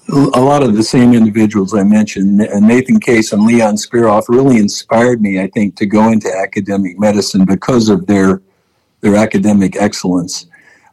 a 0.09 0.41
lot 0.41 0.65
of 0.65 0.75
the 0.75 0.83
same 0.83 1.15
individuals 1.15 1.73
I 1.75 1.85
mentioned, 1.85 2.39
Nathan 2.39 2.99
Kase 2.99 3.33
and 3.33 3.45
Leon 3.45 3.77
Speroff, 3.77 4.25
really 4.29 4.57
inspired 4.57 5.23
me, 5.23 5.41
I 5.41 5.47
think, 5.47 5.77
to 5.77 5.87
go 5.87 6.11
into 6.11 6.29
academic 6.37 6.99
medicine 6.99 7.45
because 7.45 7.89
of 7.89 8.09
their 8.09 8.43
their 9.01 9.17
academic 9.17 9.77
excellence. 9.77 10.47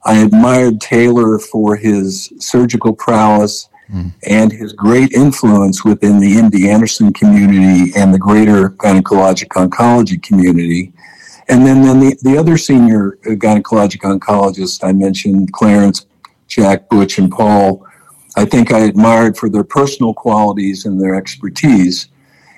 I 0.06 0.20
admired 0.20 0.80
Taylor 0.80 1.40
for 1.40 1.76
his 1.76 2.32
surgical 2.40 2.94
prowess 2.94 3.70
mm. 3.92 4.14
and 4.28 4.52
his 4.52 4.74
great 4.74 5.12
influence 5.12 5.84
within 5.84 6.20
the 6.20 6.36
MD 6.36 6.68
Anderson 6.68 7.12
community 7.14 7.92
and 7.96 8.14
the 8.14 8.20
greater 8.20 8.70
gynecologic 8.72 9.50
oncology 9.50 10.22
community. 10.22 10.94
And 11.50 11.66
then, 11.66 11.82
then 11.82 12.00
the, 12.00 12.18
the 12.22 12.38
other 12.38 12.58
senior 12.58 13.18
gynecologic 13.24 14.02
oncologists 14.02 14.84
I 14.84 14.92
mentioned, 14.92 15.52
Clarence, 15.54 16.06
Jack, 16.48 16.90
Butch, 16.90 17.18
and 17.18 17.32
Paul, 17.32 17.86
I 18.36 18.46
think 18.46 18.72
I 18.72 18.80
admired 18.80 19.38
for 19.38 19.50
their 19.50 19.64
personal 19.64 20.14
qualities 20.14 20.86
and 20.86 21.02
their 21.02 21.16
expertise. 21.16 22.10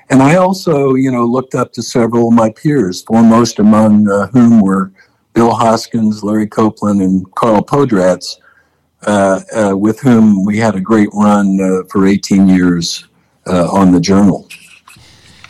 And 0.10 0.22
I 0.22 0.36
also, 0.36 0.96
you 0.96 1.12
know, 1.12 1.26
looked 1.26 1.56
up 1.56 1.72
to 1.74 1.84
several 1.84 2.30
of 2.30 2.34
my 2.34 2.52
peers, 2.52 3.04
foremost 3.04 3.60
among 3.60 4.10
uh, 4.10 4.28
whom 4.28 4.60
were 4.60 4.92
Bill 5.40 5.56
Hoskins, 5.56 6.22
Larry 6.22 6.48
Copeland, 6.48 7.02
and 7.02 7.26
Karl 7.36 7.64
Podratz, 7.64 8.42
uh, 9.08 9.40
uh, 9.56 9.78
with 9.78 10.02
whom 10.02 10.44
we 10.44 10.58
had 10.58 10.76
a 10.76 10.82
great 10.82 11.08
run 11.14 11.58
uh, 11.62 11.88
for 11.90 12.06
18 12.06 12.50
years 12.50 13.08
uh, 13.48 13.72
on 13.72 13.94
the 13.94 14.02
journal. 14.02 14.50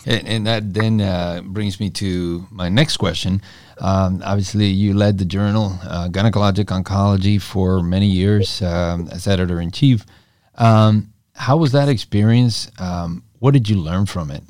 And, 0.05 0.27
and 0.27 0.45
that 0.45 0.75
then 0.75 1.01
uh, 1.01 1.41
brings 1.43 1.79
me 1.79 1.89
to 1.89 2.45
my 2.51 2.69
next 2.69 2.97
question. 2.97 3.41
Um, 3.79 4.21
obviously, 4.23 4.67
you 4.67 4.93
led 4.93 5.17
the 5.17 5.25
journal, 5.25 5.71
Gynecologic 5.81 6.65
Oncology, 6.65 7.41
for 7.41 7.81
many 7.81 8.05
years 8.05 8.61
um, 8.61 9.07
as 9.11 9.25
editor 9.25 9.59
in 9.59 9.71
chief. 9.71 10.05
Um, 10.53 11.13
how 11.33 11.57
was 11.57 11.71
that 11.71 11.89
experience? 11.89 12.69
Um, 12.77 13.23
what 13.39 13.55
did 13.55 13.67
you 13.67 13.77
learn 13.77 14.05
from 14.05 14.29
it? 14.29 14.43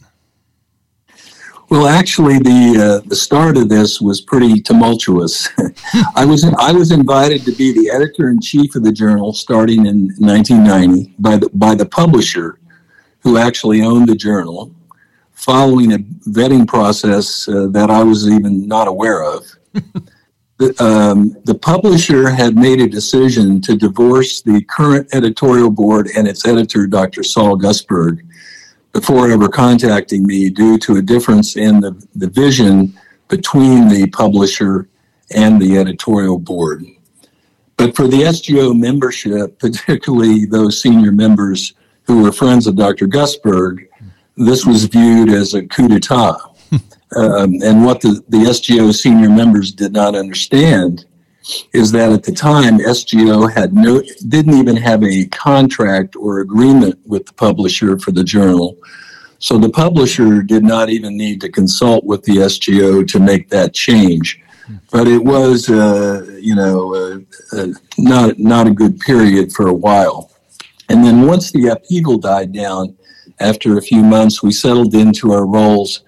Well, 1.69 1.87
actually, 1.87 2.39
the 2.39 3.01
uh, 3.03 3.07
the 3.07 3.15
start 3.15 3.55
of 3.55 3.69
this 3.69 4.01
was 4.01 4.21
pretty 4.21 4.59
tumultuous. 4.59 5.47
I 6.15 6.25
was 6.25 6.43
I 6.57 6.71
was 6.71 6.91
invited 6.91 7.45
to 7.45 7.51
be 7.51 7.71
the 7.71 7.91
editor 7.91 8.29
in 8.29 8.41
chief 8.41 8.75
of 8.75 8.83
the 8.83 8.91
journal 8.91 9.33
starting 9.33 9.85
in 9.85 10.09
1990 10.17 11.13
by 11.19 11.37
the 11.37 11.49
by 11.53 11.75
the 11.75 11.85
publisher, 11.85 12.59
who 13.19 13.37
actually 13.37 13.83
owned 13.83 14.09
the 14.09 14.15
journal, 14.15 14.73
following 15.33 15.93
a 15.93 15.99
vetting 16.29 16.67
process 16.67 17.47
uh, 17.47 17.67
that 17.67 17.91
I 17.91 18.01
was 18.01 18.27
even 18.27 18.67
not 18.67 18.87
aware 18.87 19.23
of. 19.23 19.45
the, 20.57 20.75
um, 20.83 21.37
the 21.45 21.55
publisher 21.55 22.31
had 22.31 22.55
made 22.55 22.81
a 22.81 22.87
decision 22.87 23.61
to 23.61 23.75
divorce 23.75 24.41
the 24.41 24.63
current 24.63 25.07
editorial 25.13 25.69
board 25.69 26.09
and 26.17 26.27
its 26.27 26.47
editor, 26.47 26.87
Dr. 26.87 27.21
Saul 27.21 27.57
Gusberg, 27.57 28.21
before 28.93 29.29
ever 29.29 29.47
contacting 29.47 30.25
me 30.25 30.49
due 30.49 30.77
to 30.79 30.97
a 30.97 31.01
difference 31.01 31.55
in 31.55 31.79
the, 31.79 31.91
the 32.15 32.29
vision 32.29 32.97
between 33.27 33.87
the 33.87 34.07
publisher 34.07 34.87
and 35.31 35.61
the 35.61 35.77
editorial 35.77 36.39
board. 36.39 36.83
But 37.77 37.95
for 37.95 38.07
the 38.07 38.23
SGO 38.23 38.77
membership, 38.77 39.57
particularly 39.59 40.45
those 40.45 40.81
senior 40.81 41.11
members 41.11 41.73
who 42.03 42.23
were 42.23 42.31
friends 42.31 42.67
of 42.67 42.75
Dr. 42.75 43.07
Gusberg, 43.07 43.87
this 44.35 44.65
was 44.65 44.85
viewed 44.85 45.29
as 45.29 45.53
a 45.53 45.65
coup 45.65 45.87
d'etat. 45.87 46.37
Um, 47.15 47.55
and 47.63 47.83
what 47.83 48.01
the, 48.01 48.23
the 48.29 48.37
SGO 48.37 48.93
senior 48.93 49.31
members 49.31 49.71
did 49.71 49.93
not 49.93 50.13
understand 50.13 51.05
is 51.73 51.91
that 51.91 52.11
at 52.11 52.23
the 52.23 52.31
time 52.31 52.77
SGO 52.79 53.51
had 53.51 53.73
no 53.73 54.01
didn't 54.27 54.55
even 54.55 54.75
have 54.75 55.03
a 55.03 55.25
contract 55.27 56.15
or 56.15 56.39
agreement 56.39 56.99
with 57.05 57.25
the 57.25 57.33
publisher 57.33 57.97
for 57.97 58.11
the 58.11 58.23
journal. 58.23 58.77
So 59.39 59.57
the 59.57 59.69
publisher 59.69 60.41
did 60.41 60.63
not 60.63 60.89
even 60.89 61.15
need 61.15 61.39
to 61.41 61.49
consult 61.49 62.03
with 62.03 62.23
the 62.23 62.37
SGO 62.37 63.07
to 63.07 63.19
make 63.19 63.49
that 63.49 63.73
change. 63.73 64.41
But 64.91 65.07
it 65.07 65.23
was, 65.23 65.69
uh, 65.69 66.37
you 66.39 66.53
know, 66.53 66.93
uh, 66.93 67.57
uh, 67.57 67.67
not 67.97 68.37
not 68.37 68.67
a 68.67 68.71
good 68.71 68.99
period 68.99 69.51
for 69.53 69.67
a 69.67 69.73
while. 69.73 70.31
And 70.89 71.03
then 71.03 71.25
once 71.25 71.51
the 71.51 71.67
upheaval 71.67 72.17
died 72.17 72.51
down, 72.51 72.95
after 73.39 73.77
a 73.77 73.81
few 73.81 74.03
months, 74.03 74.43
we 74.43 74.51
settled 74.51 74.93
into 74.93 75.31
our 75.31 75.45
roles 75.45 76.01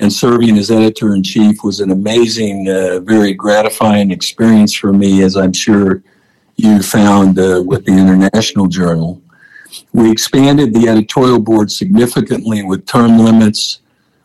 and 0.00 0.10
serving 0.10 0.56
as 0.56 0.70
editor 0.70 1.14
in 1.14 1.22
chief 1.22 1.62
was 1.62 1.80
an 1.80 1.90
amazing, 1.90 2.68
uh, 2.68 3.00
very 3.00 3.34
gratifying 3.34 4.10
experience 4.10 4.74
for 4.74 4.94
me, 4.94 5.22
as 5.22 5.36
I'm 5.36 5.52
sure 5.52 6.02
you 6.56 6.82
found 6.82 7.38
uh, 7.38 7.62
with 7.64 7.84
the 7.84 7.92
International 7.92 8.66
Journal. 8.66 9.22
We 9.92 10.10
expanded 10.10 10.72
the 10.72 10.88
editorial 10.88 11.38
board 11.38 11.70
significantly 11.70 12.62
with 12.62 12.86
term 12.86 13.18
limits. 13.18 13.82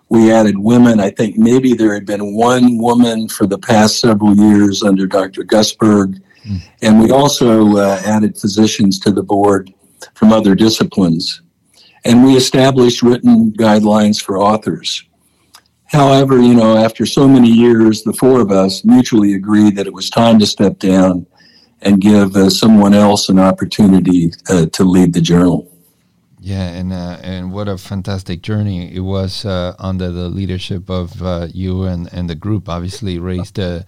We 0.08 0.32
added 0.32 0.58
women. 0.58 1.02
I 1.02 1.10
think 1.10 1.38
maybe 1.38 1.74
there 1.74 1.94
had 1.94 2.06
been 2.06 2.36
one 2.36 2.78
woman 2.78 3.28
for 3.28 3.46
the 3.46 3.58
past 3.58 4.00
several 4.00 4.34
years 4.34 4.82
under 4.82 5.06
Dr. 5.06 5.44
Gusberg. 5.44 6.22
Mm. 6.46 6.62
And 6.84 7.02
we 7.02 7.12
also 7.12 7.76
uh, 7.76 8.02
added 8.06 8.38
physicians 8.38 8.98
to 9.00 9.12
the 9.12 9.24
board 9.24 9.74
from 10.14 10.32
other 10.32 10.56
disciplines. 10.56 11.42
And 12.06 12.24
we 12.24 12.38
established 12.38 13.02
written 13.02 13.52
guidelines 13.52 14.24
for 14.24 14.38
authors. 14.38 15.04
However, 15.88 16.42
you 16.42 16.56
know, 16.56 16.78
after 16.78 17.06
so 17.06 17.28
many 17.28 17.50
years, 17.50 18.04
the 18.04 18.14
four 18.14 18.42
of 18.42 18.52
us 18.52 18.84
mutually 18.84 19.36
agreed 19.36 19.76
that 19.76 19.88
it 19.88 19.94
was 19.94 20.10
time 20.10 20.40
to 20.40 20.46
step 20.46 20.80
down 20.80 21.26
and 21.82 22.02
give 22.02 22.36
uh, 22.36 22.50
someone 22.50 22.94
else 22.94 23.30
an 23.30 23.40
opportunity 23.40 24.32
uh, 24.50 24.66
to 24.68 24.84
lead 24.84 25.14
the 25.14 25.22
journal. 25.22 25.72
Yeah, 26.40 26.68
and 26.70 26.94
uh, 26.94 27.18
and 27.24 27.52
what 27.52 27.68
a 27.68 27.78
fantastic 27.78 28.42
journey 28.44 28.94
it 28.96 29.00
was 29.00 29.46
uh, 29.46 29.76
under 29.80 30.12
the 30.12 30.30
leadership 30.30 30.90
of 30.90 31.22
uh, 31.22 31.48
you 31.52 31.84
and, 31.86 32.08
and 32.14 32.30
the 32.30 32.36
group. 32.36 32.70
Obviously, 32.70 33.18
raised 33.18 33.56
the 33.56 33.86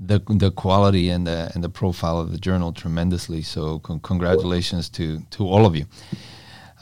the 0.00 0.20
the 0.28 0.50
quality 0.50 1.10
and 1.10 1.26
the 1.26 1.52
and 1.54 1.62
the 1.62 1.68
profile 1.68 2.18
of 2.18 2.32
the 2.32 2.38
journal 2.38 2.72
tremendously. 2.72 3.42
So, 3.42 3.78
con- 3.78 4.00
congratulations 4.00 4.88
to 4.90 5.20
to 5.30 5.46
all 5.46 5.64
of 5.64 5.76
you. 5.76 5.86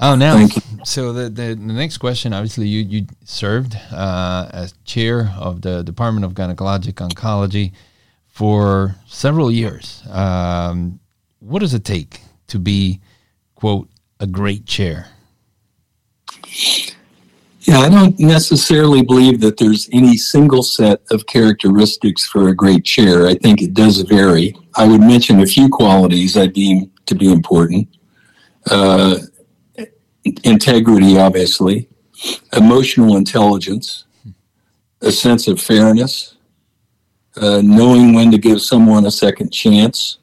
Oh, 0.02 0.14
now, 0.14 0.46
so 0.82 1.12
the, 1.12 1.24
the, 1.24 1.48
the 1.54 1.74
next 1.74 1.98
question, 1.98 2.32
obviously, 2.32 2.66
you, 2.66 2.80
you 2.80 3.06
served 3.24 3.76
uh, 3.92 4.48
as 4.50 4.72
chair 4.86 5.30
of 5.38 5.60
the 5.60 5.82
Department 5.82 6.24
of 6.24 6.32
Gynecologic 6.32 6.94
Oncology 6.94 7.72
for 8.26 8.96
several 9.06 9.50
years. 9.50 10.02
Um, 10.10 11.00
what 11.40 11.58
does 11.58 11.74
it 11.74 11.84
take 11.84 12.22
to 12.46 12.58
be, 12.58 13.00
quote, 13.54 13.90
a 14.20 14.26
great 14.26 14.64
chair? 14.64 15.08
Yeah, 17.60 17.80
I 17.80 17.90
don't 17.90 18.18
necessarily 18.18 19.02
believe 19.02 19.42
that 19.42 19.58
there's 19.58 19.90
any 19.92 20.16
single 20.16 20.62
set 20.62 21.02
of 21.10 21.26
characteristics 21.26 22.24
for 22.26 22.48
a 22.48 22.56
great 22.56 22.86
chair. 22.86 23.26
I 23.26 23.34
think 23.34 23.60
it 23.60 23.74
does 23.74 23.98
vary. 23.98 24.56
I 24.76 24.88
would 24.88 25.02
mention 25.02 25.40
a 25.40 25.46
few 25.46 25.68
qualities 25.68 26.38
I 26.38 26.46
deem 26.46 26.90
to 27.04 27.14
be 27.14 27.30
important. 27.30 27.86
Uh, 28.70 29.18
integrity, 30.24 31.18
obviously, 31.18 31.88
emotional 32.56 33.16
intelligence, 33.16 34.04
a 35.00 35.10
sense 35.10 35.48
of 35.48 35.60
fairness, 35.60 36.36
uh, 37.36 37.62
knowing 37.64 38.12
when 38.12 38.30
to 38.30 38.38
give 38.38 38.60
someone 38.60 39.06
a 39.06 39.10
second 39.10 39.50
chance, 39.50 40.18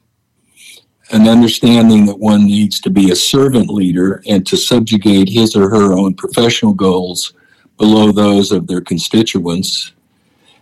an 1.10 1.26
understanding 1.26 2.04
that 2.06 2.18
one 2.18 2.44
needs 2.44 2.80
to 2.80 2.90
be 2.90 3.10
a 3.10 3.16
servant 3.16 3.70
leader 3.70 4.22
and 4.28 4.46
to 4.46 4.56
subjugate 4.56 5.28
his 5.28 5.56
or 5.56 5.70
her 5.70 5.92
own 5.94 6.14
professional 6.14 6.74
goals 6.74 7.32
below 7.78 8.12
those 8.12 8.52
of 8.52 8.66
their 8.66 8.82
constituents. 8.82 9.92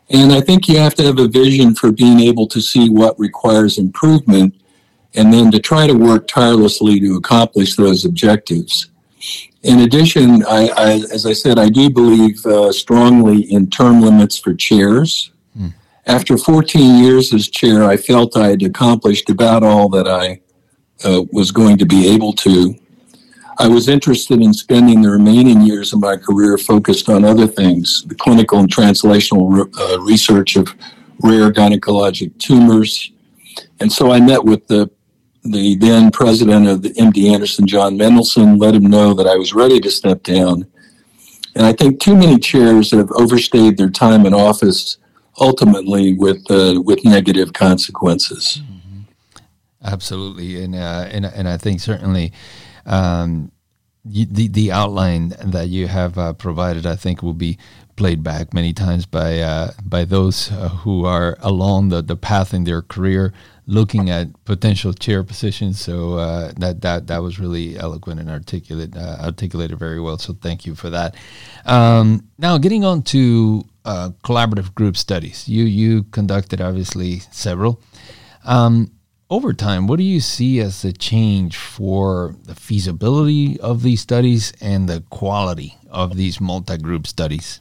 And 0.08 0.32
I 0.32 0.40
think 0.40 0.68
you 0.68 0.78
have 0.78 0.94
to 0.96 1.02
have 1.02 1.18
a 1.18 1.26
vision 1.26 1.74
for 1.74 1.90
being 1.90 2.20
able 2.20 2.46
to 2.48 2.60
see 2.60 2.88
what 2.88 3.18
requires 3.18 3.76
improvement 3.76 4.54
and 5.14 5.32
then 5.32 5.50
to 5.50 5.58
try 5.58 5.86
to 5.86 5.94
work 5.94 6.28
tirelessly 6.28 7.00
to 7.00 7.16
accomplish 7.16 7.74
those 7.74 8.04
objectives. 8.04 8.90
In 9.62 9.80
addition, 9.80 10.44
I, 10.44 10.68
I, 10.76 10.92
as 11.12 11.26
I 11.26 11.32
said, 11.32 11.58
I 11.58 11.68
do 11.68 11.90
believe 11.90 12.44
uh, 12.46 12.72
strongly 12.72 13.42
in 13.52 13.68
term 13.68 14.00
limits 14.00 14.38
for 14.38 14.54
chairs. 14.54 15.32
Mm. 15.58 15.74
After 16.06 16.38
14 16.38 17.02
years 17.02 17.34
as 17.34 17.48
chair, 17.48 17.84
I 17.84 17.96
felt 17.96 18.36
I 18.36 18.48
had 18.48 18.62
accomplished 18.62 19.28
about 19.28 19.62
all 19.62 19.88
that 19.88 20.06
I 20.06 20.40
uh, 21.04 21.24
was 21.32 21.50
going 21.50 21.78
to 21.78 21.86
be 21.86 22.08
able 22.08 22.32
to. 22.34 22.76
I 23.58 23.68
was 23.68 23.88
interested 23.88 24.42
in 24.42 24.52
spending 24.52 25.00
the 25.02 25.10
remaining 25.10 25.62
years 25.62 25.92
of 25.92 26.00
my 26.00 26.16
career 26.16 26.58
focused 26.58 27.08
on 27.08 27.24
other 27.24 27.46
things 27.46 28.04
the 28.06 28.14
clinical 28.14 28.58
and 28.58 28.72
translational 28.72 29.68
uh, 29.78 30.00
research 30.02 30.56
of 30.56 30.74
rare 31.22 31.50
gynecologic 31.50 32.38
tumors. 32.38 33.12
And 33.80 33.90
so 33.90 34.12
I 34.12 34.20
met 34.20 34.44
with 34.44 34.66
the 34.66 34.90
the 35.50 35.76
then 35.76 36.10
president 36.10 36.66
of 36.66 36.82
the 36.82 36.90
MD 36.90 37.32
Anderson, 37.32 37.66
John 37.66 37.96
Mendelsohn, 37.96 38.58
let 38.58 38.74
him 38.74 38.84
know 38.84 39.14
that 39.14 39.26
I 39.26 39.36
was 39.36 39.54
ready 39.54 39.80
to 39.80 39.90
step 39.90 40.22
down. 40.22 40.66
And 41.54 41.64
I 41.64 41.72
think 41.72 42.00
too 42.00 42.14
many 42.14 42.38
chairs 42.38 42.90
have 42.90 43.10
overstayed 43.12 43.78
their 43.78 43.90
time 43.90 44.26
in 44.26 44.34
office, 44.34 44.98
ultimately 45.38 46.12
with 46.12 46.48
uh, 46.50 46.80
with 46.82 47.04
negative 47.04 47.52
consequences. 47.52 48.60
Mm-hmm. 48.62 49.00
Absolutely, 49.82 50.62
and 50.62 50.74
uh, 50.74 51.08
and 51.10 51.24
and 51.26 51.48
I 51.48 51.56
think 51.56 51.80
certainly. 51.80 52.32
Um, 52.84 53.50
the 54.08 54.46
the 54.46 54.70
outline 54.70 55.34
that 55.44 55.68
you 55.68 55.88
have 55.88 56.16
uh, 56.16 56.32
provided, 56.32 56.86
I 56.86 56.94
think, 56.94 57.22
will 57.22 57.34
be 57.34 57.58
played 57.96 58.22
back 58.22 58.54
many 58.54 58.72
times 58.72 59.06
by 59.06 59.40
uh, 59.40 59.72
by 59.84 60.04
those 60.04 60.52
uh, 60.52 60.68
who 60.68 61.04
are 61.04 61.36
along 61.40 61.88
the, 61.88 62.02
the 62.02 62.16
path 62.16 62.54
in 62.54 62.64
their 62.64 62.82
career 62.82 63.32
looking 63.66 64.10
at 64.10 64.28
potential 64.44 64.92
chair 64.92 65.22
positions. 65.24 65.80
So 65.80 66.14
uh, 66.14 66.52
that 66.58 66.80
that 66.82 67.06
that 67.08 67.22
was 67.22 67.38
really 67.38 67.76
eloquent 67.76 68.20
and 68.20 68.30
articulate, 68.30 68.96
uh, 68.96 69.18
articulated 69.20 69.78
very 69.78 70.00
well. 70.00 70.18
So 70.18 70.34
thank 70.34 70.66
you 70.66 70.74
for 70.74 70.90
that. 70.90 71.16
Um, 71.64 72.28
now, 72.38 72.58
getting 72.58 72.84
on 72.84 73.02
to 73.02 73.64
uh, 73.84 74.10
collaborative 74.24 74.74
group 74.74 74.96
studies, 74.96 75.48
you 75.48 75.64
you 75.64 76.04
conducted 76.04 76.60
obviously 76.60 77.20
several. 77.30 77.82
Um, 78.44 78.92
over 79.28 79.52
time, 79.52 79.88
what 79.88 79.96
do 79.96 80.04
you 80.04 80.20
see 80.20 80.60
as 80.60 80.82
the 80.82 80.92
change 80.92 81.56
for 81.56 82.36
the 82.44 82.54
feasibility 82.54 83.58
of 83.58 83.82
these 83.82 84.00
studies 84.00 84.52
and 84.60 84.88
the 84.88 85.02
quality 85.10 85.76
of 85.90 86.16
these 86.16 86.40
multi-group 86.40 87.08
studies? 87.08 87.60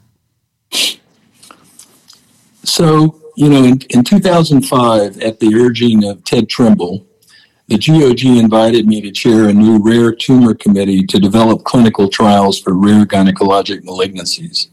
So 2.66 3.26
you 3.36 3.50
know, 3.50 3.64
in, 3.64 3.82
in 3.90 4.04
2005, 4.04 5.20
at 5.20 5.40
the 5.40 5.56
urging 5.56 6.06
of 6.06 6.24
Ted 6.24 6.48
Trimble, 6.48 7.06
the 7.68 7.78
GOG 7.78 8.26
invited 8.38 8.88
me 8.88 9.02
to 9.02 9.12
chair 9.12 9.50
a 9.50 9.54
new 9.54 9.80
rare 9.80 10.14
tumor 10.14 10.54
committee 10.54 11.04
to 11.08 11.20
develop 11.20 11.64
clinical 11.64 12.08
trials 12.08 12.60
for 12.60 12.74
rare 12.74 13.06
gynecologic 13.06 13.84
malignancies. 13.84 14.68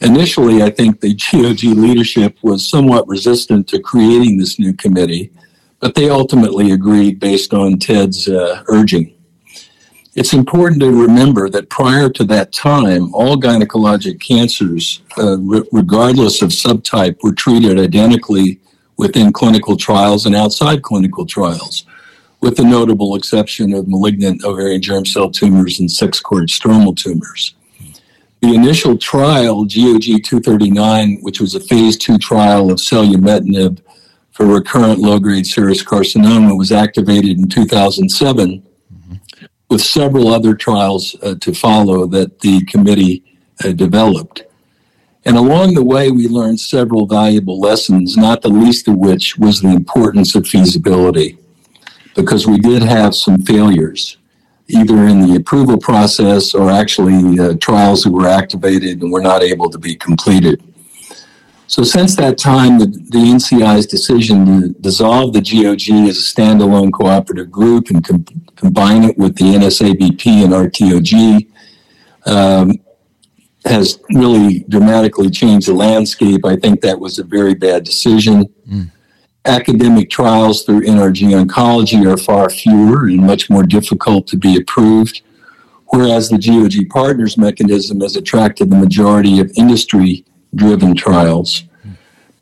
Initially, 0.00 0.62
I 0.62 0.70
think 0.70 1.00
the 1.00 1.14
GOG 1.14 1.76
leadership 1.76 2.36
was 2.42 2.68
somewhat 2.68 3.08
resistant 3.08 3.68
to 3.68 3.80
creating 3.80 4.36
this 4.36 4.58
new 4.58 4.72
committee, 4.72 5.32
but 5.80 5.94
they 5.94 6.10
ultimately 6.10 6.72
agreed 6.72 7.20
based 7.20 7.54
on 7.54 7.78
Ted's 7.78 8.28
uh, 8.28 8.62
urging. 8.68 9.14
It's 10.18 10.32
important 10.32 10.80
to 10.80 10.90
remember 10.90 11.48
that 11.48 11.70
prior 11.70 12.08
to 12.08 12.24
that 12.24 12.50
time, 12.50 13.14
all 13.14 13.36
gynecologic 13.36 14.20
cancers, 14.20 15.00
uh, 15.16 15.38
re- 15.38 15.62
regardless 15.70 16.42
of 16.42 16.48
subtype, 16.48 17.22
were 17.22 17.32
treated 17.32 17.78
identically 17.78 18.58
within 18.96 19.32
clinical 19.32 19.76
trials 19.76 20.26
and 20.26 20.34
outside 20.34 20.82
clinical 20.82 21.24
trials, 21.24 21.84
with 22.40 22.56
the 22.56 22.64
notable 22.64 23.14
exception 23.14 23.72
of 23.72 23.86
malignant 23.86 24.44
ovarian 24.44 24.82
germ 24.82 25.06
cell 25.06 25.30
tumors 25.30 25.78
and 25.78 25.88
sex 25.88 26.18
cord 26.18 26.48
stromal 26.48 26.96
tumors. 26.96 27.54
The 28.42 28.56
initial 28.56 28.98
trial, 28.98 29.62
GOG 29.66 30.24
239, 30.24 31.18
which 31.20 31.40
was 31.40 31.54
a 31.54 31.60
phase 31.60 31.96
two 31.96 32.18
trial 32.18 32.72
of 32.72 32.78
selumetinib 32.78 33.78
for 34.32 34.46
recurrent 34.46 34.98
low 34.98 35.20
grade 35.20 35.46
serous 35.46 35.84
carcinoma, 35.84 36.58
was 36.58 36.72
activated 36.72 37.38
in 37.38 37.48
2007 37.48 38.64
with 39.68 39.82
several 39.82 40.28
other 40.28 40.54
trials 40.54 41.14
uh, 41.22 41.34
to 41.40 41.52
follow 41.52 42.06
that 42.06 42.40
the 42.40 42.64
committee 42.64 43.22
uh, 43.64 43.72
developed. 43.72 44.44
And 45.24 45.36
along 45.36 45.74
the 45.74 45.84
way, 45.84 46.10
we 46.10 46.26
learned 46.26 46.58
several 46.58 47.06
valuable 47.06 47.60
lessons, 47.60 48.16
not 48.16 48.40
the 48.40 48.48
least 48.48 48.88
of 48.88 48.96
which 48.96 49.36
was 49.36 49.60
the 49.60 49.68
importance 49.68 50.34
of 50.34 50.46
feasibility, 50.46 51.36
because 52.14 52.46
we 52.46 52.58
did 52.58 52.82
have 52.82 53.14
some 53.14 53.42
failures, 53.42 54.16
either 54.68 55.06
in 55.06 55.20
the 55.26 55.36
approval 55.36 55.76
process 55.76 56.54
or 56.54 56.70
actually 56.70 57.38
uh, 57.38 57.54
trials 57.60 58.04
that 58.04 58.10
were 58.10 58.26
activated 58.26 59.02
and 59.02 59.12
were 59.12 59.20
not 59.20 59.42
able 59.42 59.68
to 59.68 59.78
be 59.78 59.94
completed. 59.94 60.62
So 61.68 61.82
since 61.82 62.16
that 62.16 62.38
time, 62.38 62.78
the, 62.78 62.86
the 62.86 63.18
NCI's 63.18 63.86
decision 63.86 64.46
to 64.46 64.68
dissolve 64.80 65.34
the 65.34 65.40
GOG 65.40 66.08
as 66.08 66.16
a 66.16 66.22
standalone 66.22 66.90
cooperative 66.90 67.50
group 67.50 67.90
and 67.90 68.02
com- 68.02 68.24
combine 68.56 69.04
it 69.04 69.18
with 69.18 69.36
the 69.36 69.44
NSABP 69.44 70.44
and 70.44 70.54
RTOG 70.54 71.46
um, 72.24 72.72
has 73.66 74.00
really 74.08 74.60
dramatically 74.70 75.28
changed 75.28 75.68
the 75.68 75.74
landscape. 75.74 76.46
I 76.46 76.56
think 76.56 76.80
that 76.80 76.98
was 76.98 77.18
a 77.18 77.24
very 77.24 77.52
bad 77.52 77.84
decision. 77.84 78.46
Mm. 78.66 78.90
Academic 79.44 80.08
trials 80.08 80.64
through 80.64 80.80
NRG 80.80 81.44
oncology 81.44 82.10
are 82.10 82.16
far 82.16 82.48
fewer 82.48 83.08
and 83.08 83.18
much 83.18 83.50
more 83.50 83.62
difficult 83.62 84.26
to 84.28 84.38
be 84.38 84.56
approved, 84.56 85.20
whereas 85.88 86.30
the 86.30 86.38
GOG 86.38 86.88
partners 86.88 87.36
mechanism 87.36 88.00
has 88.00 88.16
attracted 88.16 88.70
the 88.70 88.76
majority 88.76 89.38
of 89.38 89.52
industry 89.54 90.24
driven 90.54 90.94
trials. 90.94 91.64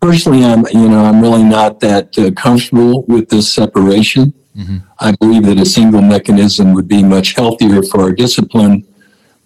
Personally, 0.00 0.44
I'm 0.44 0.64
you 0.72 0.88
know 0.88 1.04
I'm 1.04 1.20
really 1.20 1.42
not 1.42 1.80
that 1.80 2.16
uh, 2.18 2.30
comfortable 2.32 3.04
with 3.04 3.28
this 3.28 3.52
separation. 3.52 4.32
Mm-hmm. 4.56 4.78
I 4.98 5.12
believe 5.12 5.44
that 5.44 5.58
a 5.58 5.66
single 5.66 6.00
mechanism 6.00 6.72
would 6.74 6.88
be 6.88 7.02
much 7.02 7.34
healthier 7.34 7.82
for 7.82 8.02
our 8.02 8.12
discipline, 8.12 8.86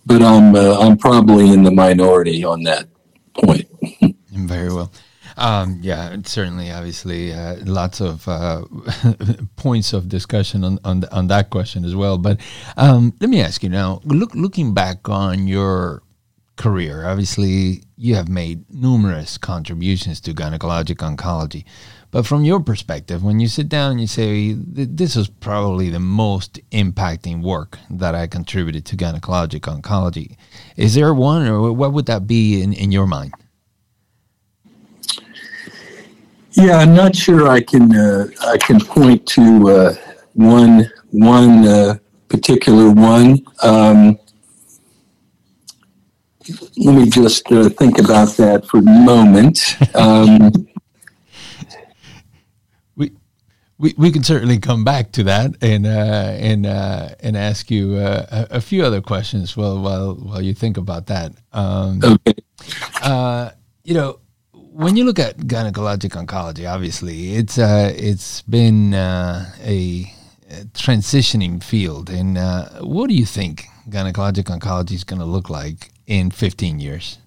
but 0.07 0.23
I'm 0.23 0.55
uh, 0.55 0.79
I'm 0.79 0.97
probably 0.97 1.53
in 1.53 1.63
the 1.63 1.71
minority 1.71 2.45
on 2.45 2.63
that 2.65 2.89
point. 3.35 3.69
Very 4.31 4.73
well. 4.73 4.93
Um, 5.37 5.79
yeah, 5.81 6.17
certainly, 6.25 6.71
obviously, 6.71 7.33
uh, 7.33 7.57
lots 7.65 8.01
of 8.01 8.29
uh, 8.29 8.65
points 9.57 9.95
of 9.95 10.09
discussion 10.09 10.65
on, 10.65 10.79
on, 10.85 11.05
on 11.11 11.29
that 11.29 11.49
question 11.49 11.85
as 11.87 11.97
well. 11.97 12.19
But 12.19 12.41
um, 12.77 13.15
let 13.21 13.31
me 13.31 13.41
ask 13.41 13.63
you 13.63 13.71
now: 13.71 14.01
look, 14.05 14.35
looking 14.35 14.75
back 14.75 15.09
on 15.09 15.49
your 15.49 16.03
career. 16.57 17.07
Obviously, 17.07 17.83
you 18.01 18.15
have 18.15 18.31
made 18.31 18.65
numerous 18.73 19.37
contributions 19.37 20.23
to 20.23 20.33
gynecologic 20.33 20.97
oncology. 20.97 21.65
But 22.11 22.27
from 22.27 22.45
your 22.45 22.59
perspective, 22.61 23.23
when 23.23 23.41
you 23.41 23.47
sit 23.47 23.69
down 23.69 23.93
and 23.93 24.01
you 24.01 24.07
say, 24.07 24.55
this 24.57 25.17
is 25.17 25.29
probably 25.29 25.91
the 25.91 26.01
most 26.01 26.59
impacting 26.71 27.43
work 27.43 27.79
that 27.91 28.15
I 28.15 28.27
contributed 28.27 28.87
to 28.87 28.97
gynecologic 28.97 29.61
oncology, 29.61 30.37
is 30.77 30.95
there 30.95 31.13
one 31.13 31.47
or 31.47 31.73
what 31.75 31.93
would 31.93 32.07
that 32.07 32.27
be 32.27 32.63
in, 32.63 32.73
in 32.73 32.91
your 32.91 33.07
mind? 33.07 33.35
Yeah, 36.53 36.79
I'm 36.79 36.95
not 36.95 37.15
sure 37.15 37.49
I 37.49 37.61
can 37.61 37.95
uh, 37.95 38.27
I 38.43 38.57
can 38.57 38.81
point 38.81 39.25
to 39.29 39.71
uh, 39.71 39.95
one 40.33 40.91
one 41.11 41.67
uh, 41.67 41.99
particular 42.29 42.91
one. 42.91 43.39
Um, 43.63 44.19
let 46.77 46.95
me 46.95 47.09
just 47.09 47.51
uh, 47.53 47.69
think 47.69 47.99
about 47.99 48.37
that 48.37 48.67
for 48.67 48.79
a 48.79 48.83
moment. 48.83 49.77
Um, 49.95 50.51
we 52.97 53.13
we, 53.79 53.95
we 53.97 54.11
can 54.11 54.23
certainly 54.23 54.59
come 54.59 54.85
back 54.85 55.13
to 55.13 55.23
that 55.25 55.57
and 55.63 55.87
uh, 55.87 56.37
and 56.39 56.67
uh, 56.67 57.09
and 57.21 57.37
ask 57.37 57.71
you 57.71 57.95
uh, 57.97 58.47
a, 58.51 58.57
a, 58.57 58.61
few 58.61 58.85
other 58.85 59.01
questions 59.01 59.57
while 59.57 59.81
while 59.81 60.15
while 60.15 60.43
you 60.43 60.55
think 60.55 60.77
about 60.77 61.07
that. 61.07 61.33
Um, 61.53 62.01
okay. 62.03 62.35
Uh, 63.03 63.51
you 63.85 63.95
know, 63.95 64.21
when 64.53 64.97
you 64.97 65.05
look 65.05 65.19
at 65.19 65.39
gynecologic 65.39 66.11
oncology, 66.11 66.71
obviously 66.71 67.35
it's 67.35 67.59
uh, 67.59 67.93
it's 67.97 68.43
been 68.43 68.95
uh, 68.95 69.51
a, 69.63 70.13
a, 70.51 70.65
transitioning 70.75 71.63
field. 71.63 72.11
And 72.11 72.37
what 72.81 73.09
do 73.09 73.15
you 73.15 73.27
think 73.27 73.65
gynecologic 73.89 74.45
oncology 74.45 74.93
is 74.93 75.05
going 75.05 75.21
to 75.21 75.27
look 75.27 75.51
like 75.51 75.91
in 76.11 76.31
15 76.31 76.81
years? 76.81 77.19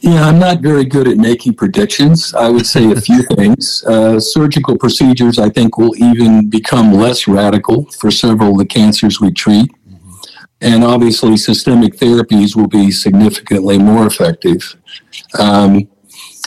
Yeah, 0.00 0.24
I'm 0.24 0.38
not 0.38 0.60
very 0.60 0.84
good 0.84 1.08
at 1.08 1.16
making 1.16 1.54
predictions. 1.54 2.32
I 2.34 2.48
would 2.48 2.66
say 2.66 2.90
a 2.92 3.00
few 3.00 3.22
things. 3.36 3.82
Uh, 3.84 4.20
surgical 4.20 4.78
procedures, 4.78 5.38
I 5.38 5.48
think, 5.48 5.76
will 5.76 5.96
even 5.96 6.48
become 6.48 6.92
less 6.92 7.26
radical 7.26 7.86
for 7.98 8.10
several 8.10 8.52
of 8.52 8.58
the 8.58 8.66
cancers 8.66 9.20
we 9.20 9.32
treat. 9.32 9.70
And 10.62 10.84
obviously, 10.84 11.36
systemic 11.38 11.94
therapies 11.96 12.54
will 12.54 12.68
be 12.68 12.90
significantly 12.90 13.78
more 13.78 14.06
effective. 14.06 14.76
Um, 15.38 15.88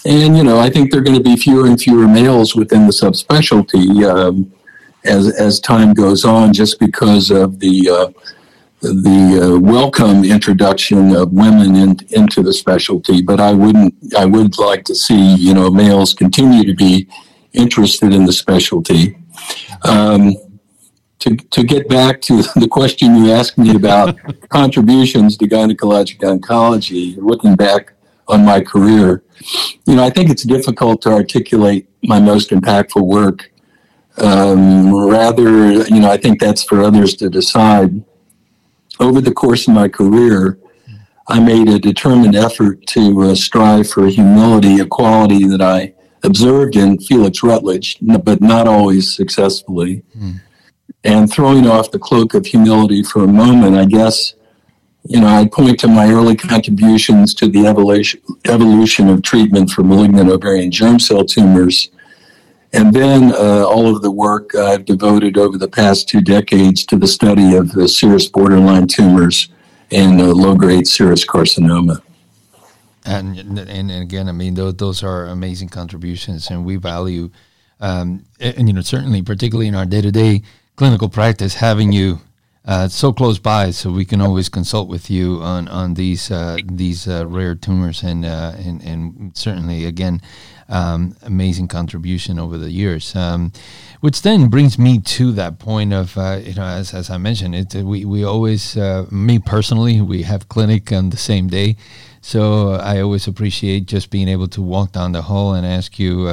and, 0.05 0.37
you 0.37 0.43
know, 0.43 0.59
I 0.59 0.69
think 0.69 0.91
there 0.91 1.01
are 1.01 1.03
going 1.03 1.17
to 1.17 1.23
be 1.23 1.35
fewer 1.35 1.65
and 1.65 1.81
fewer 1.81 2.07
males 2.07 2.55
within 2.55 2.85
the 2.85 2.93
subspecialty 2.93 4.07
um, 4.07 4.53
as, 5.03 5.33
as 5.39 5.59
time 5.59 5.93
goes 5.93 6.25
on, 6.25 6.53
just 6.53 6.79
because 6.79 7.31
of 7.31 7.59
the 7.59 7.89
uh, 7.89 8.33
the 8.83 9.39
uh, 9.41 9.59
welcome 9.59 10.25
introduction 10.25 11.15
of 11.15 11.31
women 11.31 11.75
in, 11.75 11.97
into 12.09 12.43
the 12.43 12.51
specialty, 12.51 13.21
but 13.21 13.39
I 13.39 13.53
wouldn't. 13.53 13.95
I 14.17 14.25
would 14.25 14.57
like 14.57 14.83
to 14.85 14.95
see 14.95 15.35
you 15.35 15.53
know 15.53 15.69
males 15.71 16.13
continue 16.13 16.65
to 16.65 16.75
be 16.75 17.07
interested 17.53 18.13
in 18.13 18.25
the 18.25 18.33
specialty. 18.33 19.17
Um, 19.83 20.35
to, 21.19 21.37
to 21.37 21.63
get 21.63 21.87
back 21.87 22.19
to 22.23 22.43
the 22.55 22.67
question 22.69 23.15
you 23.15 23.31
asked 23.31 23.57
me 23.57 23.73
about 23.73 24.17
contributions 24.49 25.37
to 25.37 25.47
gynecologic 25.47 26.19
oncology, 26.19 27.15
looking 27.17 27.55
back 27.55 27.93
on 28.27 28.43
my 28.43 28.59
career, 28.59 29.23
you 29.85 29.95
know, 29.95 30.03
I 30.03 30.09
think 30.09 30.29
it's 30.29 30.43
difficult 30.43 31.01
to 31.03 31.11
articulate 31.11 31.87
my 32.03 32.19
most 32.19 32.49
impactful 32.49 33.05
work. 33.05 33.49
Um, 34.17 34.93
rather, 34.93 35.71
you 35.83 36.01
know, 36.01 36.11
I 36.11 36.17
think 36.17 36.41
that's 36.41 36.63
for 36.63 36.81
others 36.81 37.15
to 37.15 37.29
decide 37.29 38.03
over 39.03 39.21
the 39.21 39.33
course 39.33 39.67
of 39.67 39.73
my 39.73 39.87
career, 39.87 40.57
I 41.27 41.39
made 41.39 41.69
a 41.69 41.79
determined 41.79 42.35
effort 42.35 42.85
to 42.87 43.21
uh, 43.21 43.35
strive 43.35 43.89
for 43.89 44.07
humility, 44.07 44.79
a 44.79 44.85
quality 44.85 45.45
that 45.47 45.61
I 45.61 45.93
observed 46.23 46.75
in 46.75 46.99
Felix 46.99 47.43
Rutledge, 47.43 47.97
but 48.01 48.41
not 48.41 48.67
always 48.67 49.13
successfully. 49.13 50.03
Mm. 50.17 50.41
And 51.03 51.31
throwing 51.31 51.67
off 51.67 51.91
the 51.91 51.99
cloak 51.99 52.33
of 52.33 52.45
humility 52.45 53.03
for 53.03 53.23
a 53.23 53.27
moment, 53.27 53.75
I 53.75 53.85
guess, 53.85 54.35
you 55.05 55.19
know, 55.19 55.27
I'd 55.27 55.51
point 55.51 55.79
to 55.81 55.87
my 55.87 56.09
early 56.09 56.35
contributions 56.35 57.33
to 57.35 57.47
the 57.47 57.67
evolution, 57.67 58.21
evolution 58.45 59.09
of 59.09 59.21
treatment 59.21 59.69
for 59.69 59.83
malignant 59.83 60.29
ovarian 60.29 60.71
germ 60.71 60.99
cell 60.99 61.25
tumors 61.25 61.89
and 62.73 62.93
then 62.93 63.31
uh, 63.33 63.65
all 63.67 63.95
of 63.95 64.01
the 64.01 64.11
work 64.11 64.55
I've 64.55 64.85
devoted 64.85 65.37
over 65.37 65.57
the 65.57 65.67
past 65.67 66.09
two 66.09 66.21
decades 66.21 66.85
to 66.87 66.97
the 66.97 67.07
study 67.07 67.55
of 67.55 67.71
the 67.71 67.87
serous 67.87 68.27
borderline 68.27 68.87
tumors 68.87 69.49
and 69.91 70.19
uh, 70.19 70.25
low 70.25 70.55
grade 70.55 70.87
serous 70.87 71.25
carcinoma. 71.25 72.01
And, 73.05 73.59
and, 73.59 73.91
again, 73.91 74.29
I 74.29 74.31
mean, 74.31 74.53
those, 74.55 74.75
those 74.75 75.03
are 75.03 75.27
amazing 75.27 75.69
contributions, 75.69 76.49
and 76.49 76.65
we 76.65 76.77
value, 76.77 77.31
um, 77.81 78.25
and, 78.39 78.67
you 78.67 78.73
know, 78.73 78.81
certainly, 78.81 79.21
particularly 79.21 79.67
in 79.67 79.75
our 79.75 79.85
day 79.85 80.01
to 80.01 80.11
day 80.11 80.41
clinical 80.77 81.09
practice, 81.09 81.55
having 81.55 81.91
you 81.91 82.21
uh, 82.65 82.87
so 82.87 83.11
close 83.11 83.39
by, 83.39 83.71
so 83.71 83.91
we 83.91 84.05
can 84.05 84.21
always 84.21 84.47
consult 84.47 84.87
with 84.87 85.09
you 85.09 85.41
on 85.41 85.67
on 85.67 85.95
these 85.95 86.31
uh, 86.31 86.57
these 86.65 87.09
uh, 87.09 87.27
rare 87.27 87.55
tumors, 87.55 88.03
and, 88.03 88.23
uh, 88.23 88.53
and 88.57 88.81
and 88.81 89.35
certainly 89.35 89.83
again, 89.83 90.21
um, 90.69 91.13
amazing 91.23 91.67
contribution 91.67 92.39
over 92.39 92.57
the 92.57 92.71
years. 92.71 93.13
Um, 93.17 93.51
which 93.99 94.21
then 94.21 94.47
brings 94.47 94.79
me 94.79 94.99
to 94.99 95.33
that 95.33 95.59
point 95.59 95.91
of 95.91 96.17
uh, 96.17 96.39
you 96.41 96.53
know, 96.53 96.63
as, 96.63 96.93
as 96.93 97.09
I 97.09 97.17
mentioned, 97.17 97.53
it 97.53 97.73
we 97.83 98.05
we 98.05 98.23
always 98.23 98.77
uh, 98.77 99.07
me 99.11 99.39
personally 99.39 99.99
we 99.99 100.21
have 100.23 100.47
clinic 100.47 100.89
on 100.93 101.09
the 101.09 101.17
same 101.17 101.47
day. 101.47 101.75
So 102.21 102.75
I 102.75 103.01
always 103.01 103.27
appreciate 103.27 103.87
just 103.87 104.09
being 104.09 104.29
able 104.29 104.47
to 104.47 104.61
walk 104.61 104.93
down 104.93 105.11
the 105.11 105.23
hall 105.23 105.53
and 105.53 105.65
ask 105.65 105.99
you 105.99 106.29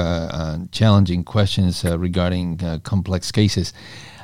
challenging 0.70 1.24
questions 1.24 1.84
regarding 1.84 2.58
complex 2.84 3.32
cases. 3.32 3.72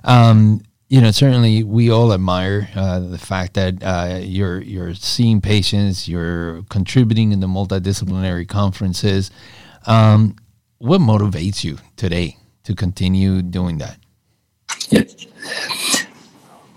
Um, 0.05 0.61
you 0.89 1.01
know, 1.01 1.11
certainly 1.11 1.65
we 1.65 1.91
all 1.91 2.13
admire 2.13 2.69
uh, 2.77 3.01
the 3.01 3.19
fact 3.19 3.55
that 3.55 3.83
uh, 3.83 4.21
you're 4.23 4.61
you're 4.61 4.95
seeing 4.95 5.41
patients, 5.41 6.09
you're 6.09 6.63
contributing 6.69 7.33
in 7.33 7.41
the 7.41 7.49
multidisciplinary 7.49 8.47
conferences. 8.47 9.31
Um, 9.87 10.37
what 10.79 11.01
motivates 11.01 11.65
you 11.65 11.79
today 11.97 12.37
to 12.65 12.75
continue 12.75 13.43
doing 13.43 13.79
that? 13.79 13.99
Yes. 14.91 15.27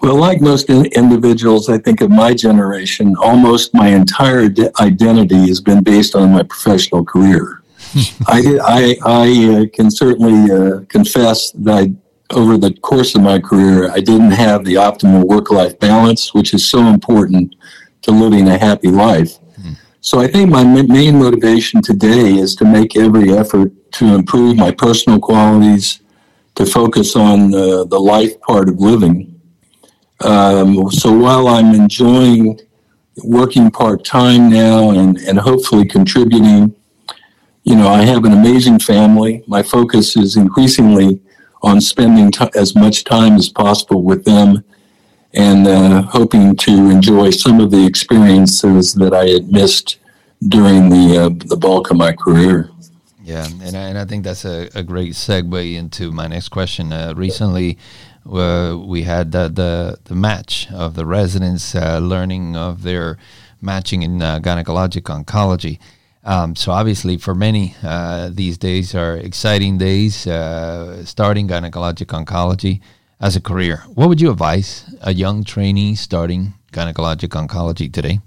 Well, 0.01 0.15
like 0.15 0.41
most 0.41 0.69
in- 0.69 0.85
individuals, 0.93 1.69
I 1.69 1.77
think 1.77 2.01
of 2.01 2.09
my 2.09 2.33
generation, 2.33 3.15
almost 3.19 3.73
my 3.73 3.89
entire 3.89 4.47
de- 4.47 4.71
identity 4.81 5.47
has 5.49 5.59
been 5.59 5.83
based 5.83 6.15
on 6.15 6.31
my 6.31 6.43
professional 6.43 7.03
career. 7.03 7.61
I, 8.27 8.59
I, 8.63 8.95
I 9.05 9.55
uh, 9.55 9.65
can 9.73 9.91
certainly 9.91 10.51
uh, 10.51 10.85
confess 10.87 11.51
that 11.51 11.73
I 11.73 11.93
over 12.31 12.57
the 12.57 12.73
course 12.73 13.15
of 13.15 13.21
my 13.21 13.39
career, 13.39 13.91
I 13.91 13.99
didn't 13.99 14.31
have 14.31 14.63
the 14.63 14.75
optimal 14.75 15.23
work 15.23 15.51
life 15.51 15.79
balance, 15.79 16.33
which 16.33 16.53
is 16.53 16.67
so 16.67 16.85
important 16.87 17.55
to 18.03 18.11
living 18.11 18.47
a 18.47 18.57
happy 18.57 18.89
life. 18.89 19.39
Mm. 19.59 19.77
So 20.01 20.19
I 20.19 20.27
think 20.27 20.49
my 20.49 20.63
main 20.63 21.19
motivation 21.19 21.81
today 21.81 22.35
is 22.37 22.55
to 22.57 22.65
make 22.65 22.95
every 22.95 23.31
effort 23.31 23.71
to 23.93 24.05
improve 24.13 24.57
my 24.57 24.71
personal 24.71 25.19
qualities, 25.19 26.01
to 26.55 26.65
focus 26.65 27.15
on 27.15 27.53
uh, 27.53 27.83
the 27.85 27.99
life 27.99 28.39
part 28.41 28.69
of 28.69 28.79
living. 28.79 29.39
Um, 30.21 30.91
so 30.91 31.11
while 31.11 31.47
I'm 31.47 31.73
enjoying 31.73 32.59
working 33.23 33.71
part 33.71 34.05
time 34.05 34.49
now 34.49 34.91
and, 34.91 35.17
and 35.17 35.39
hopefully 35.39 35.85
contributing, 35.85 36.75
you 37.63 37.75
know, 37.75 37.87
I 37.87 38.03
have 38.03 38.23
an 38.25 38.33
amazing 38.33 38.79
family. 38.79 39.43
My 39.47 39.63
focus 39.63 40.15
is 40.15 40.37
increasingly 40.37 41.21
on 41.61 41.81
spending 41.81 42.31
t- 42.31 42.49
as 42.55 42.75
much 42.75 43.03
time 43.03 43.35
as 43.35 43.49
possible 43.49 44.03
with 44.03 44.23
them 44.25 44.63
and 45.33 45.67
uh, 45.67 46.01
hoping 46.03 46.55
to 46.55 46.89
enjoy 46.89 47.29
some 47.29 47.59
of 47.59 47.71
the 47.71 47.85
experiences 47.85 48.93
that 48.95 49.13
I 49.13 49.27
had 49.27 49.51
missed 49.51 49.97
during 50.47 50.89
the 50.89 51.17
uh, 51.17 51.29
the 51.45 51.57
bulk 51.57 51.91
of 51.91 51.97
my 51.97 52.13
career. 52.13 52.71
Yeah, 53.23 53.45
and 53.61 53.75
I, 53.75 53.89
and 53.89 53.97
I 53.97 54.05
think 54.05 54.23
that's 54.23 54.43
a, 54.43 54.69
a 54.73 54.81
great 54.81 55.13
segue 55.13 55.75
into 55.75 56.11
my 56.11 56.25
next 56.27 56.49
question. 56.49 56.91
Uh, 56.91 57.13
recently, 57.15 57.77
uh, 58.25 58.75
we 58.75 59.03
had 59.03 59.31
the, 59.31 59.49
the, 59.49 59.99
the 60.05 60.15
match 60.15 60.67
of 60.71 60.95
the 60.95 61.05
residents 61.05 61.75
uh, 61.75 61.99
learning 61.99 62.55
of 62.55 62.81
their 62.81 63.19
matching 63.61 64.01
in 64.01 64.21
uh, 64.21 64.39
gynecologic 64.39 65.03
oncology. 65.03 65.77
Um, 66.29 66.55
so 66.55 66.71
obviously, 66.71 67.17
for 67.17 67.33
many, 67.33 67.73
uh, 67.81 68.29
these 68.31 68.59
days 68.59 68.93
are 68.93 69.17
exciting 69.17 69.79
days. 69.79 70.27
Uh, 70.27 71.03
starting 71.03 71.47
gynecologic 71.47 72.05
oncology 72.13 72.81
as 73.19 73.35
a 73.35 73.41
career, 73.41 73.77
what 73.95 74.09
would 74.09 74.21
you 74.21 74.29
advise 74.29 74.85
a 75.01 75.11
young 75.11 75.43
trainee 75.43 75.95
starting 75.95 76.53
gynecologic 76.71 77.29
oncology 77.29 77.91
today? 77.91 78.19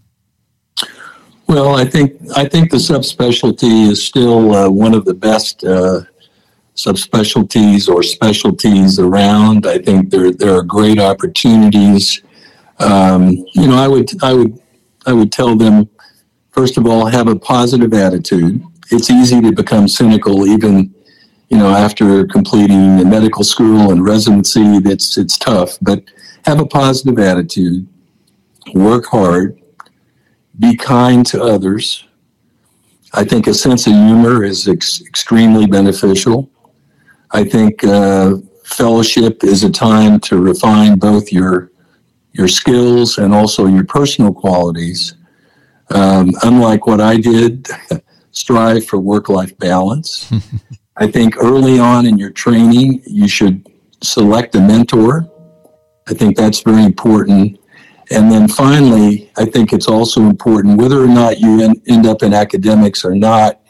Well, 1.46 1.76
I 1.76 1.84
think 1.84 2.20
I 2.34 2.48
think 2.48 2.72
the 2.72 2.78
subspecialty 2.78 3.90
is 3.90 4.04
still 4.04 4.52
uh, 4.52 4.68
one 4.68 4.94
of 4.94 5.04
the 5.04 5.14
best 5.14 5.62
uh, 5.62 6.00
subspecialties 6.74 7.88
or 7.88 8.02
specialties 8.02 8.98
around. 8.98 9.64
I 9.64 9.78
think 9.78 10.10
there 10.10 10.32
there 10.32 10.56
are 10.56 10.64
great 10.64 10.98
opportunities. 10.98 12.20
Um, 12.80 13.30
you 13.54 13.68
know, 13.68 13.76
I 13.76 13.86
would 13.86 14.10
I 14.24 14.32
would 14.32 14.60
I 15.06 15.12
would 15.12 15.30
tell 15.30 15.54
them 15.54 15.88
first 16.52 16.76
of 16.76 16.86
all, 16.86 17.06
have 17.06 17.28
a 17.28 17.36
positive 17.36 17.92
attitude. 17.92 18.62
It's 18.90 19.10
easy 19.10 19.40
to 19.40 19.52
become 19.52 19.88
cynical 19.88 20.46
even, 20.46 20.94
you 21.48 21.58
know, 21.58 21.70
after 21.70 22.26
completing 22.26 23.08
medical 23.08 23.42
school 23.42 23.90
and 23.90 24.04
residency. 24.04 24.60
It's, 24.84 25.18
it's 25.18 25.36
tough, 25.36 25.78
but 25.82 26.04
have 26.44 26.60
a 26.60 26.66
positive 26.66 27.18
attitude, 27.18 27.88
work 28.74 29.06
hard, 29.06 29.60
be 30.58 30.76
kind 30.76 31.24
to 31.26 31.42
others. 31.42 32.04
I 33.14 33.24
think 33.24 33.46
a 33.46 33.54
sense 33.54 33.86
of 33.86 33.94
humor 33.94 34.44
is 34.44 34.68
ex- 34.68 35.02
extremely 35.02 35.66
beneficial. 35.66 36.50
I 37.30 37.44
think 37.44 37.82
uh, 37.84 38.36
fellowship 38.64 39.44
is 39.44 39.64
a 39.64 39.70
time 39.70 40.20
to 40.20 40.38
refine 40.38 40.98
both 40.98 41.32
your 41.32 41.70
your 42.32 42.48
skills 42.48 43.18
and 43.18 43.34
also 43.34 43.66
your 43.66 43.84
personal 43.84 44.32
qualities. 44.32 45.14
Um, 45.94 46.32
unlike 46.42 46.86
what 46.86 47.00
I 47.00 47.16
did, 47.16 47.68
strive 48.32 48.86
for 48.86 48.98
work 48.98 49.28
life 49.28 49.56
balance. 49.58 50.30
I 50.96 51.10
think 51.10 51.36
early 51.38 51.78
on 51.78 52.06
in 52.06 52.18
your 52.18 52.30
training, 52.30 53.02
you 53.06 53.28
should 53.28 53.66
select 54.02 54.54
a 54.54 54.60
mentor. 54.60 55.28
I 56.08 56.14
think 56.14 56.36
that's 56.36 56.60
very 56.60 56.84
important. 56.84 57.58
And 58.10 58.30
then 58.30 58.48
finally, 58.48 59.30
I 59.38 59.46
think 59.46 59.72
it's 59.72 59.88
also 59.88 60.22
important, 60.22 60.78
whether 60.78 61.02
or 61.02 61.08
not 61.08 61.40
you 61.40 61.74
end 61.86 62.06
up 62.06 62.22
in 62.22 62.34
academics 62.34 63.04
or 63.04 63.14
not, 63.14 63.60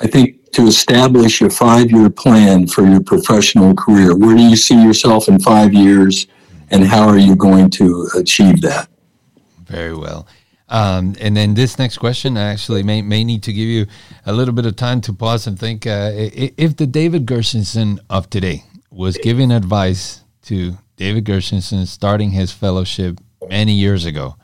I 0.00 0.06
think 0.06 0.50
to 0.52 0.66
establish 0.66 1.42
a 1.42 1.50
five 1.50 1.90
year 1.90 2.08
plan 2.08 2.66
for 2.66 2.86
your 2.86 3.02
professional 3.02 3.74
career. 3.74 4.16
Where 4.16 4.34
do 4.34 4.42
you 4.42 4.56
see 4.56 4.82
yourself 4.82 5.28
in 5.28 5.38
five 5.38 5.74
years, 5.74 6.26
and 6.70 6.84
how 6.84 7.06
are 7.06 7.18
you 7.18 7.36
going 7.36 7.68
to 7.70 8.08
achieve 8.16 8.62
that? 8.62 8.88
Very 9.66 9.94
well. 9.94 10.26
Um, 10.68 11.14
and 11.20 11.36
then 11.36 11.54
this 11.54 11.78
next 11.78 11.98
question, 11.98 12.36
I 12.36 12.50
actually 12.52 12.82
may, 12.82 13.00
may 13.02 13.22
need 13.22 13.42
to 13.44 13.52
give 13.52 13.68
you 13.68 13.86
a 14.24 14.32
little 14.32 14.54
bit 14.54 14.66
of 14.66 14.74
time 14.76 15.00
to 15.02 15.12
pause 15.12 15.46
and 15.46 15.58
think. 15.58 15.86
Uh, 15.86 16.10
if 16.14 16.76
the 16.76 16.86
David 16.86 17.26
Gershenson 17.26 17.98
of 18.10 18.28
today 18.30 18.64
was 18.90 19.16
giving 19.18 19.52
advice 19.52 20.24
to 20.42 20.76
David 20.96 21.24
Gershenson 21.24 21.86
starting 21.86 22.30
his 22.30 22.52
fellowship 22.52 23.20
many 23.48 23.74
years 23.74 24.04
ago, 24.04 24.36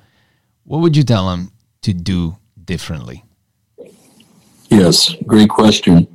what 0.64 0.78
would 0.78 0.96
you 0.96 1.02
tell 1.02 1.30
him 1.32 1.50
to 1.82 1.92
do 1.92 2.36
differently? 2.64 3.24
Yes, 4.68 5.14
great 5.26 5.50
question. 5.50 6.06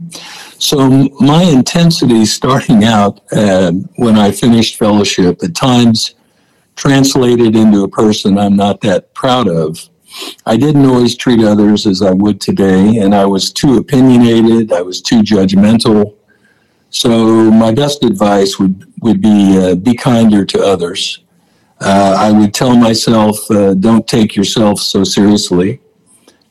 So, 0.57 1.09
my 1.19 1.43
intensity 1.43 2.25
starting 2.25 2.83
out 2.83 3.21
uh, 3.31 3.71
when 3.97 4.17
I 4.17 4.31
finished 4.31 4.77
fellowship 4.77 5.43
at 5.43 5.53
times 5.53 6.15
translated 6.75 7.55
into 7.55 7.83
a 7.83 7.87
person 7.87 8.37
I'm 8.37 8.55
not 8.55 8.81
that 8.81 9.13
proud 9.13 9.47
of. 9.47 9.87
I 10.45 10.57
didn't 10.57 10.85
always 10.85 11.15
treat 11.15 11.43
others 11.43 11.85
as 11.85 12.01
I 12.01 12.11
would 12.11 12.39
today, 12.39 12.97
and 12.97 13.13
I 13.13 13.25
was 13.25 13.51
too 13.51 13.77
opinionated, 13.77 14.71
I 14.71 14.81
was 14.81 15.01
too 15.01 15.21
judgmental. 15.21 16.15
So, 16.89 17.51
my 17.51 17.71
best 17.73 18.03
advice 18.03 18.57
would, 18.59 18.91
would 19.01 19.21
be 19.21 19.57
uh, 19.57 19.75
be 19.75 19.93
kinder 19.93 20.45
to 20.45 20.63
others. 20.63 21.19
Uh, 21.79 22.15
I 22.17 22.31
would 22.31 22.53
tell 22.53 22.75
myself, 22.75 23.49
uh, 23.51 23.73
don't 23.73 24.07
take 24.07 24.35
yourself 24.35 24.79
so 24.79 25.03
seriously. 25.03 25.81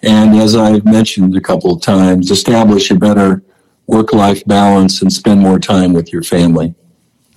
And 0.02 0.36
as 0.36 0.54
I've 0.54 0.84
mentioned 0.84 1.36
a 1.36 1.40
couple 1.40 1.74
of 1.74 1.82
times, 1.82 2.30
establish 2.30 2.90
a 2.90 2.94
better 2.94 3.42
work 3.86 4.12
life 4.12 4.44
balance 4.44 5.02
and 5.02 5.12
spend 5.12 5.40
more 5.40 5.58
time 5.58 5.92
with 5.92 6.12
your 6.12 6.22
family. 6.22 6.74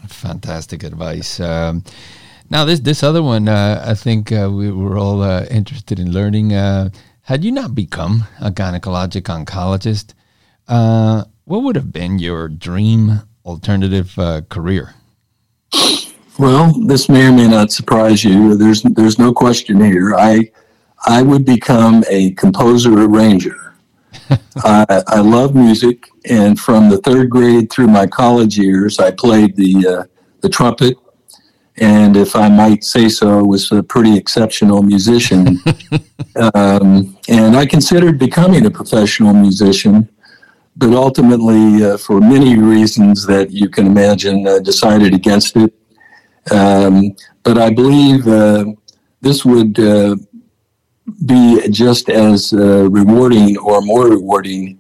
Fantastic 0.07 0.83
advice. 0.83 1.39
Um, 1.39 1.83
now, 2.49 2.65
this 2.65 2.79
this 2.79 3.03
other 3.03 3.21
one, 3.21 3.47
uh, 3.47 3.83
I 3.85 3.93
think 3.93 4.31
uh, 4.31 4.49
we 4.51 4.71
were 4.71 4.97
all 4.97 5.21
uh, 5.21 5.45
interested 5.51 5.99
in 5.99 6.11
learning. 6.11 6.53
Uh, 6.53 6.89
had 7.23 7.43
you 7.43 7.51
not 7.51 7.75
become 7.75 8.25
a 8.41 8.49
gynecologic 8.49 9.23
oncologist, 9.23 10.13
uh, 10.67 11.25
what 11.45 11.61
would 11.61 11.75
have 11.75 11.93
been 11.93 12.17
your 12.17 12.47
dream 12.49 13.21
alternative 13.45 14.17
uh, 14.17 14.41
career? 14.49 14.95
Well, 16.39 16.73
this 16.87 17.07
may 17.07 17.27
or 17.27 17.31
may 17.31 17.47
not 17.47 17.71
surprise 17.71 18.23
you. 18.23 18.55
There's 18.55 18.81
there's 18.81 19.19
no 19.19 19.31
question 19.31 19.79
here. 19.83 20.15
I 20.15 20.49
I 21.05 21.21
would 21.21 21.45
become 21.45 22.03
a 22.09 22.31
composer 22.31 22.93
arranger. 22.93 23.75
I, 24.63 25.03
I 25.07 25.19
love 25.19 25.53
music, 25.53 26.09
and 26.25 26.59
from 26.59 26.89
the 26.89 26.97
third 26.97 27.29
grade 27.29 27.71
through 27.71 27.87
my 27.87 28.07
college 28.07 28.57
years, 28.57 28.97
I 28.97 29.11
played 29.11 29.55
the 29.55 30.07
the 30.41 30.49
trumpet 30.49 30.97
and 31.79 32.17
if 32.17 32.35
I 32.35 32.49
might 32.49 32.83
say 32.83 33.07
so, 33.09 33.43
was 33.43 33.71
a 33.71 33.81
pretty 33.81 34.17
exceptional 34.17 34.83
musician. 34.83 35.59
um, 36.53 37.17
and 37.27 37.55
I 37.55 37.65
considered 37.65 38.19
becoming 38.19 38.65
a 38.65 38.71
professional 38.71 39.33
musician, 39.33 40.09
but 40.75 40.93
ultimately, 40.93 41.83
uh, 41.83 41.97
for 41.97 42.19
many 42.19 42.57
reasons 42.57 43.25
that 43.27 43.51
you 43.51 43.69
can 43.69 43.87
imagine, 43.87 44.45
uh, 44.47 44.59
decided 44.59 45.13
against 45.13 45.55
it. 45.55 45.73
Um, 46.51 47.15
but 47.43 47.57
I 47.57 47.69
believe 47.69 48.27
uh, 48.27 48.65
this 49.21 49.45
would 49.45 49.79
uh, 49.79 50.15
be 51.25 51.67
just 51.69 52.09
as 52.09 52.53
uh, 52.53 52.89
rewarding 52.89 53.57
or 53.57 53.81
more 53.81 54.09
rewarding 54.09 54.79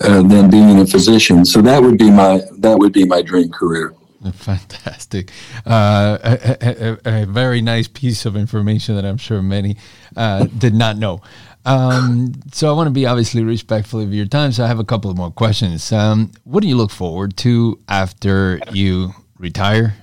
uh, 0.00 0.22
than 0.22 0.50
being 0.50 0.80
a 0.80 0.86
physician. 0.86 1.44
So 1.44 1.60
that 1.62 1.82
would 1.82 1.98
be 1.98 2.10
my 2.10 2.42
that 2.58 2.78
would 2.78 2.92
be 2.92 3.04
my 3.04 3.22
dream 3.22 3.50
career. 3.50 3.94
Fantastic. 4.36 5.30
Uh, 5.64 6.18
a, 6.22 6.98
a, 7.06 7.22
a, 7.22 7.26
very 7.26 7.60
nice 7.60 7.88
piece 7.88 8.26
of 8.26 8.36
information 8.36 8.94
that 8.96 9.04
I'm 9.04 9.16
sure 9.16 9.42
many 9.42 9.76
uh, 10.16 10.46
did 10.58 10.74
not 10.74 10.96
know. 10.96 11.20
Um, 11.64 12.34
so 12.52 12.68
I 12.68 12.76
want 12.76 12.86
to 12.86 12.92
be 12.92 13.06
obviously 13.06 13.42
respectful 13.42 14.00
of 14.00 14.14
your 14.14 14.26
time. 14.26 14.52
So 14.52 14.64
I 14.64 14.68
have 14.68 14.78
a 14.78 14.84
couple 14.84 15.10
of 15.10 15.16
more 15.16 15.32
questions. 15.32 15.92
Um, 15.92 16.30
what 16.44 16.62
do 16.62 16.68
you 16.68 16.76
look 16.76 16.92
forward 16.92 17.36
to 17.38 17.80
after 17.88 18.60
you 18.72 19.14
retire? 19.38 19.96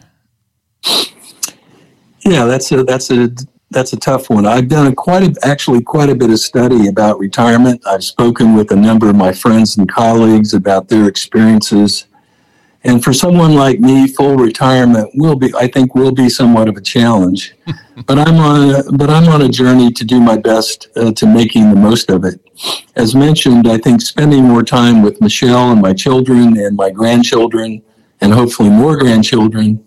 Yeah, 2.26 2.46
that's 2.46 2.72
a 2.72 2.84
that's 2.84 3.12
a 3.12 3.30
that's 3.72 3.94
a 3.94 3.98
tough 3.98 4.30
one. 4.30 4.46
I've 4.46 4.68
done 4.68 4.94
quite 4.96 5.24
a, 5.24 5.36
actually 5.48 5.82
quite 5.82 6.10
a 6.10 6.16
bit 6.16 6.30
of 6.30 6.40
study 6.40 6.88
about 6.88 7.18
retirement. 7.20 7.82
I've 7.88 8.04
spoken 8.04 8.56
with 8.56 8.72
a 8.72 8.76
number 8.76 9.10
of 9.10 9.16
my 9.16 9.32
friends 9.34 9.78
and 9.78 9.90
colleagues 9.90 10.54
about 10.54 10.90
their 10.90 11.08
experiences 11.08 12.06
and 12.86 13.02
for 13.02 13.14
someone 13.14 13.56
like 13.56 13.80
me, 13.80 14.08
full 14.08 14.36
retirement 14.36 15.10
will 15.16 15.36
be, 15.36 15.54
I 15.56 15.68
think, 15.68 15.96
will 15.96 16.12
be 16.12 16.30
somewhat 16.30 16.68
of 16.68 16.76
a 16.76 16.82
challenge. 16.82 17.56
but 18.06 18.20
I'm 18.20 18.36
on, 18.36 18.76
a, 18.76 18.92
but 18.92 19.10
I'm 19.10 19.30
on 19.30 19.42
a 19.42 19.50
journey 19.50 19.92
to 19.92 20.04
do 20.04 20.20
my 20.20 20.38
best 20.38 20.90
uh, 20.98 21.14
to 21.14 21.26
making 21.26 21.70
the 21.70 21.78
most 21.78 22.10
of 22.10 22.26
it. 22.26 22.42
As 22.96 23.16
mentioned, 23.16 23.70
I 23.70 23.78
think 23.78 24.02
spending 24.02 24.44
more 24.44 24.64
time 24.64 25.02
with 25.02 25.22
Michelle 25.22 25.72
and 25.72 25.82
my 25.82 25.94
children 25.94 26.58
and 26.58 26.76
my 26.76 26.90
grandchildren, 26.90 27.82
and 28.20 28.34
hopefully 28.34 28.70
more 28.70 28.98
grandchildren, 28.98 29.84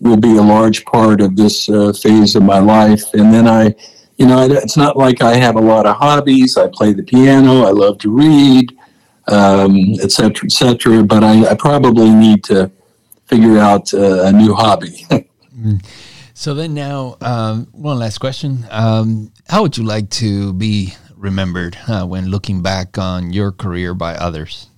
will 0.00 0.16
be 0.16 0.36
a 0.36 0.42
large 0.42 0.84
part 0.84 1.20
of 1.20 1.34
this 1.34 1.68
uh, 1.68 1.92
phase 1.92 2.36
of 2.36 2.44
my 2.44 2.58
life. 2.58 3.12
And 3.14 3.34
then 3.34 3.48
I, 3.48 3.74
you 4.18 4.26
know, 4.26 4.46
it's 4.48 4.76
not 4.76 4.96
like 4.96 5.20
I 5.20 5.34
have 5.34 5.56
a 5.56 5.60
lot 5.60 5.86
of 5.86 5.96
hobbies. 5.96 6.56
I 6.56 6.68
play 6.72 6.92
the 6.92 7.02
piano. 7.02 7.62
I 7.64 7.70
love 7.70 7.98
to 7.98 8.10
read 8.10 8.75
um, 9.28 9.76
et 10.00 10.10
cetera, 10.10 10.44
et 10.44 10.52
cetera. 10.52 11.02
But 11.02 11.24
I, 11.24 11.46
I 11.46 11.54
probably 11.54 12.10
need 12.10 12.44
to 12.44 12.70
figure 13.26 13.58
out 13.58 13.92
uh, 13.92 14.24
a 14.24 14.32
new 14.32 14.54
hobby. 14.54 15.06
Mm. 15.56 15.82
so 16.34 16.52
then 16.52 16.74
now, 16.74 17.16
um, 17.22 17.68
one 17.72 17.98
last 17.98 18.18
question. 18.18 18.66
Um, 18.70 19.32
how 19.48 19.62
would 19.62 19.78
you 19.78 19.84
like 19.84 20.10
to 20.20 20.52
be 20.52 20.92
remembered 21.16 21.78
uh, 21.88 22.04
when 22.04 22.26
looking 22.26 22.60
back 22.60 22.98
on 22.98 23.32
your 23.32 23.52
career 23.52 23.94
by 23.94 24.16
others? 24.16 24.68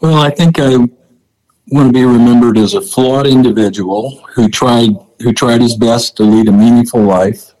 Well, 0.00 0.16
I 0.16 0.30
think 0.30 0.60
I 0.60 0.76
want 1.68 1.88
to 1.88 1.92
be 1.92 2.04
remembered 2.04 2.58
as 2.58 2.74
a 2.74 2.80
flawed 2.80 3.26
individual 3.26 4.22
who 4.34 4.48
tried 4.48 4.90
who 5.20 5.32
tried 5.32 5.60
his 5.60 5.76
best 5.76 6.16
to 6.16 6.22
lead 6.22 6.48
a 6.48 6.52
meaningful 6.52 7.02
life, 7.02 7.54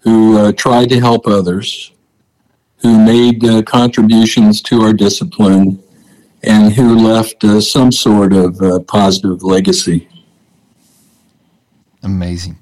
who 0.00 0.38
uh, 0.38 0.52
tried 0.52 0.88
to 0.90 1.00
help 1.00 1.26
others, 1.26 1.92
who 2.80 2.98
made 2.98 3.44
uh, 3.44 3.62
contributions 3.62 4.62
to 4.62 4.82
our 4.82 4.92
discipline 4.92 5.82
and 6.42 6.72
who 6.72 6.96
left 6.96 7.42
uh, 7.44 7.60
some 7.60 7.90
sort 7.90 8.32
of 8.32 8.60
uh, 8.62 8.78
positive 8.80 9.42
legacy. 9.42 10.08
Amazing. 12.02 12.58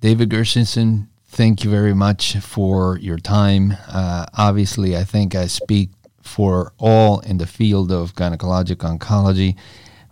David 0.00 0.30
Gershenson, 0.30 1.06
thank 1.28 1.62
you 1.62 1.70
very 1.70 1.94
much 1.94 2.36
for 2.38 2.98
your 2.98 3.18
time. 3.18 3.76
Uh, 3.86 4.26
obviously, 4.36 4.96
I 4.96 5.04
think 5.04 5.34
I 5.34 5.46
speak 5.46 5.90
for 6.20 6.72
all 6.78 7.20
in 7.20 7.38
the 7.38 7.46
field 7.46 7.92
of 7.92 8.14
gynecologic 8.14 8.76
oncology 8.76 9.56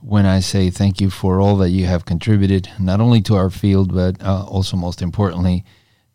when 0.00 0.26
I 0.26 0.40
say 0.40 0.70
thank 0.70 1.00
you 1.00 1.10
for 1.10 1.40
all 1.40 1.56
that 1.56 1.70
you 1.70 1.86
have 1.86 2.04
contributed, 2.04 2.70
not 2.78 3.00
only 3.00 3.20
to 3.22 3.34
our 3.34 3.50
field, 3.50 3.92
but 3.94 4.22
uh, 4.22 4.44
also 4.44 4.76
most 4.76 5.02
importantly, 5.02 5.64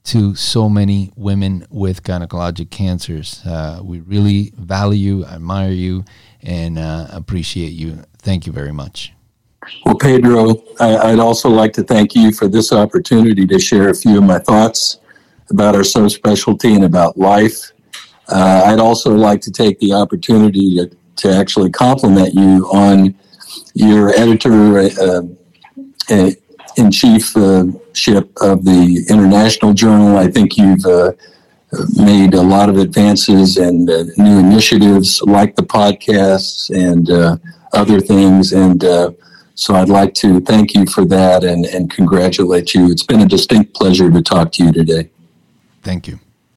to 0.06 0.36
so 0.36 0.70
many 0.70 1.12
women 1.16 1.66
with 1.70 2.04
gynecologic 2.04 2.70
cancers. 2.70 3.42
Uh, 3.46 3.80
we 3.84 4.02
really 4.02 4.52
value, 4.58 5.24
admire 5.26 5.72
you, 5.72 6.04
and 6.42 6.78
uh, 6.78 7.08
appreciate 7.12 7.72
you. 7.72 8.04
Thank 8.20 8.46
you 8.46 8.52
very 8.52 8.74
much. 8.74 9.14
Well, 9.86 9.96
Pedro, 9.96 10.62
I, 10.80 11.12
would 11.12 11.20
also 11.20 11.50
like 11.50 11.72
to 11.74 11.84
thank 11.84 12.16
you 12.16 12.34
for 12.34 12.50
this 12.50 12.74
opportunity 12.74 13.46
to 13.48 13.60
share 13.60 13.90
a 13.90 13.96
few 13.96 14.18
of 14.18 14.24
my 14.24 14.40
thoughts 14.40 15.00
about 15.50 15.76
our 15.76 15.82
subspecialty 15.82 16.76
and 16.76 16.84
about 16.84 17.18
life. 17.18 17.72
Uh, 18.28 18.64
I'd 18.66 18.80
also 18.80 19.14
like 19.16 19.40
to 19.42 19.52
take 19.52 19.80
the 19.80 19.94
opportunity 19.94 20.76
to, 20.76 20.92
to 21.18 21.34
actually 21.34 21.70
compliment 21.70 22.34
you 22.34 22.66
on 22.74 23.16
your 23.74 24.10
editor 24.10 24.80
uh, 24.80 25.22
uh, 26.10 26.32
of 28.42 28.66
the 28.66 29.06
International 29.10 29.74
Journal. 29.74 30.18
I 30.18 30.30
think 30.30 30.58
you've 30.58 30.86
uh, 30.86 31.14
made 31.96 32.34
a 32.34 32.42
lot 32.42 32.70
of 32.70 32.78
advances 32.78 33.58
and 33.58 33.90
uh, 33.90 34.04
new 34.18 34.40
initiatives 34.40 35.22
like 35.22 35.56
the 35.56 35.64
podcasts 35.64 36.70
and 36.70 37.10
uh, 37.10 37.38
other 37.74 38.00
things. 38.00 38.54
And 38.54 38.84
uh, 38.84 39.12
so 39.56 39.76
I'd 39.76 39.90
like 39.90 40.14
to 40.16 40.40
thank 40.42 40.74
you 40.74 40.86
for 40.86 41.06
that 41.06 41.44
and, 41.44 41.66
and 41.66 41.90
congratulate 41.90 42.74
you. 42.74 42.92
It's 42.92 43.04
been 43.04 43.22
a 43.22 43.28
distinct 43.28 43.74
pleasure 43.74 44.12
to 44.12 44.22
talk 44.22 44.52
to 44.54 44.66
you 44.66 44.72
today. 44.72 45.10
Thank 45.82 46.08
you. 46.08 46.20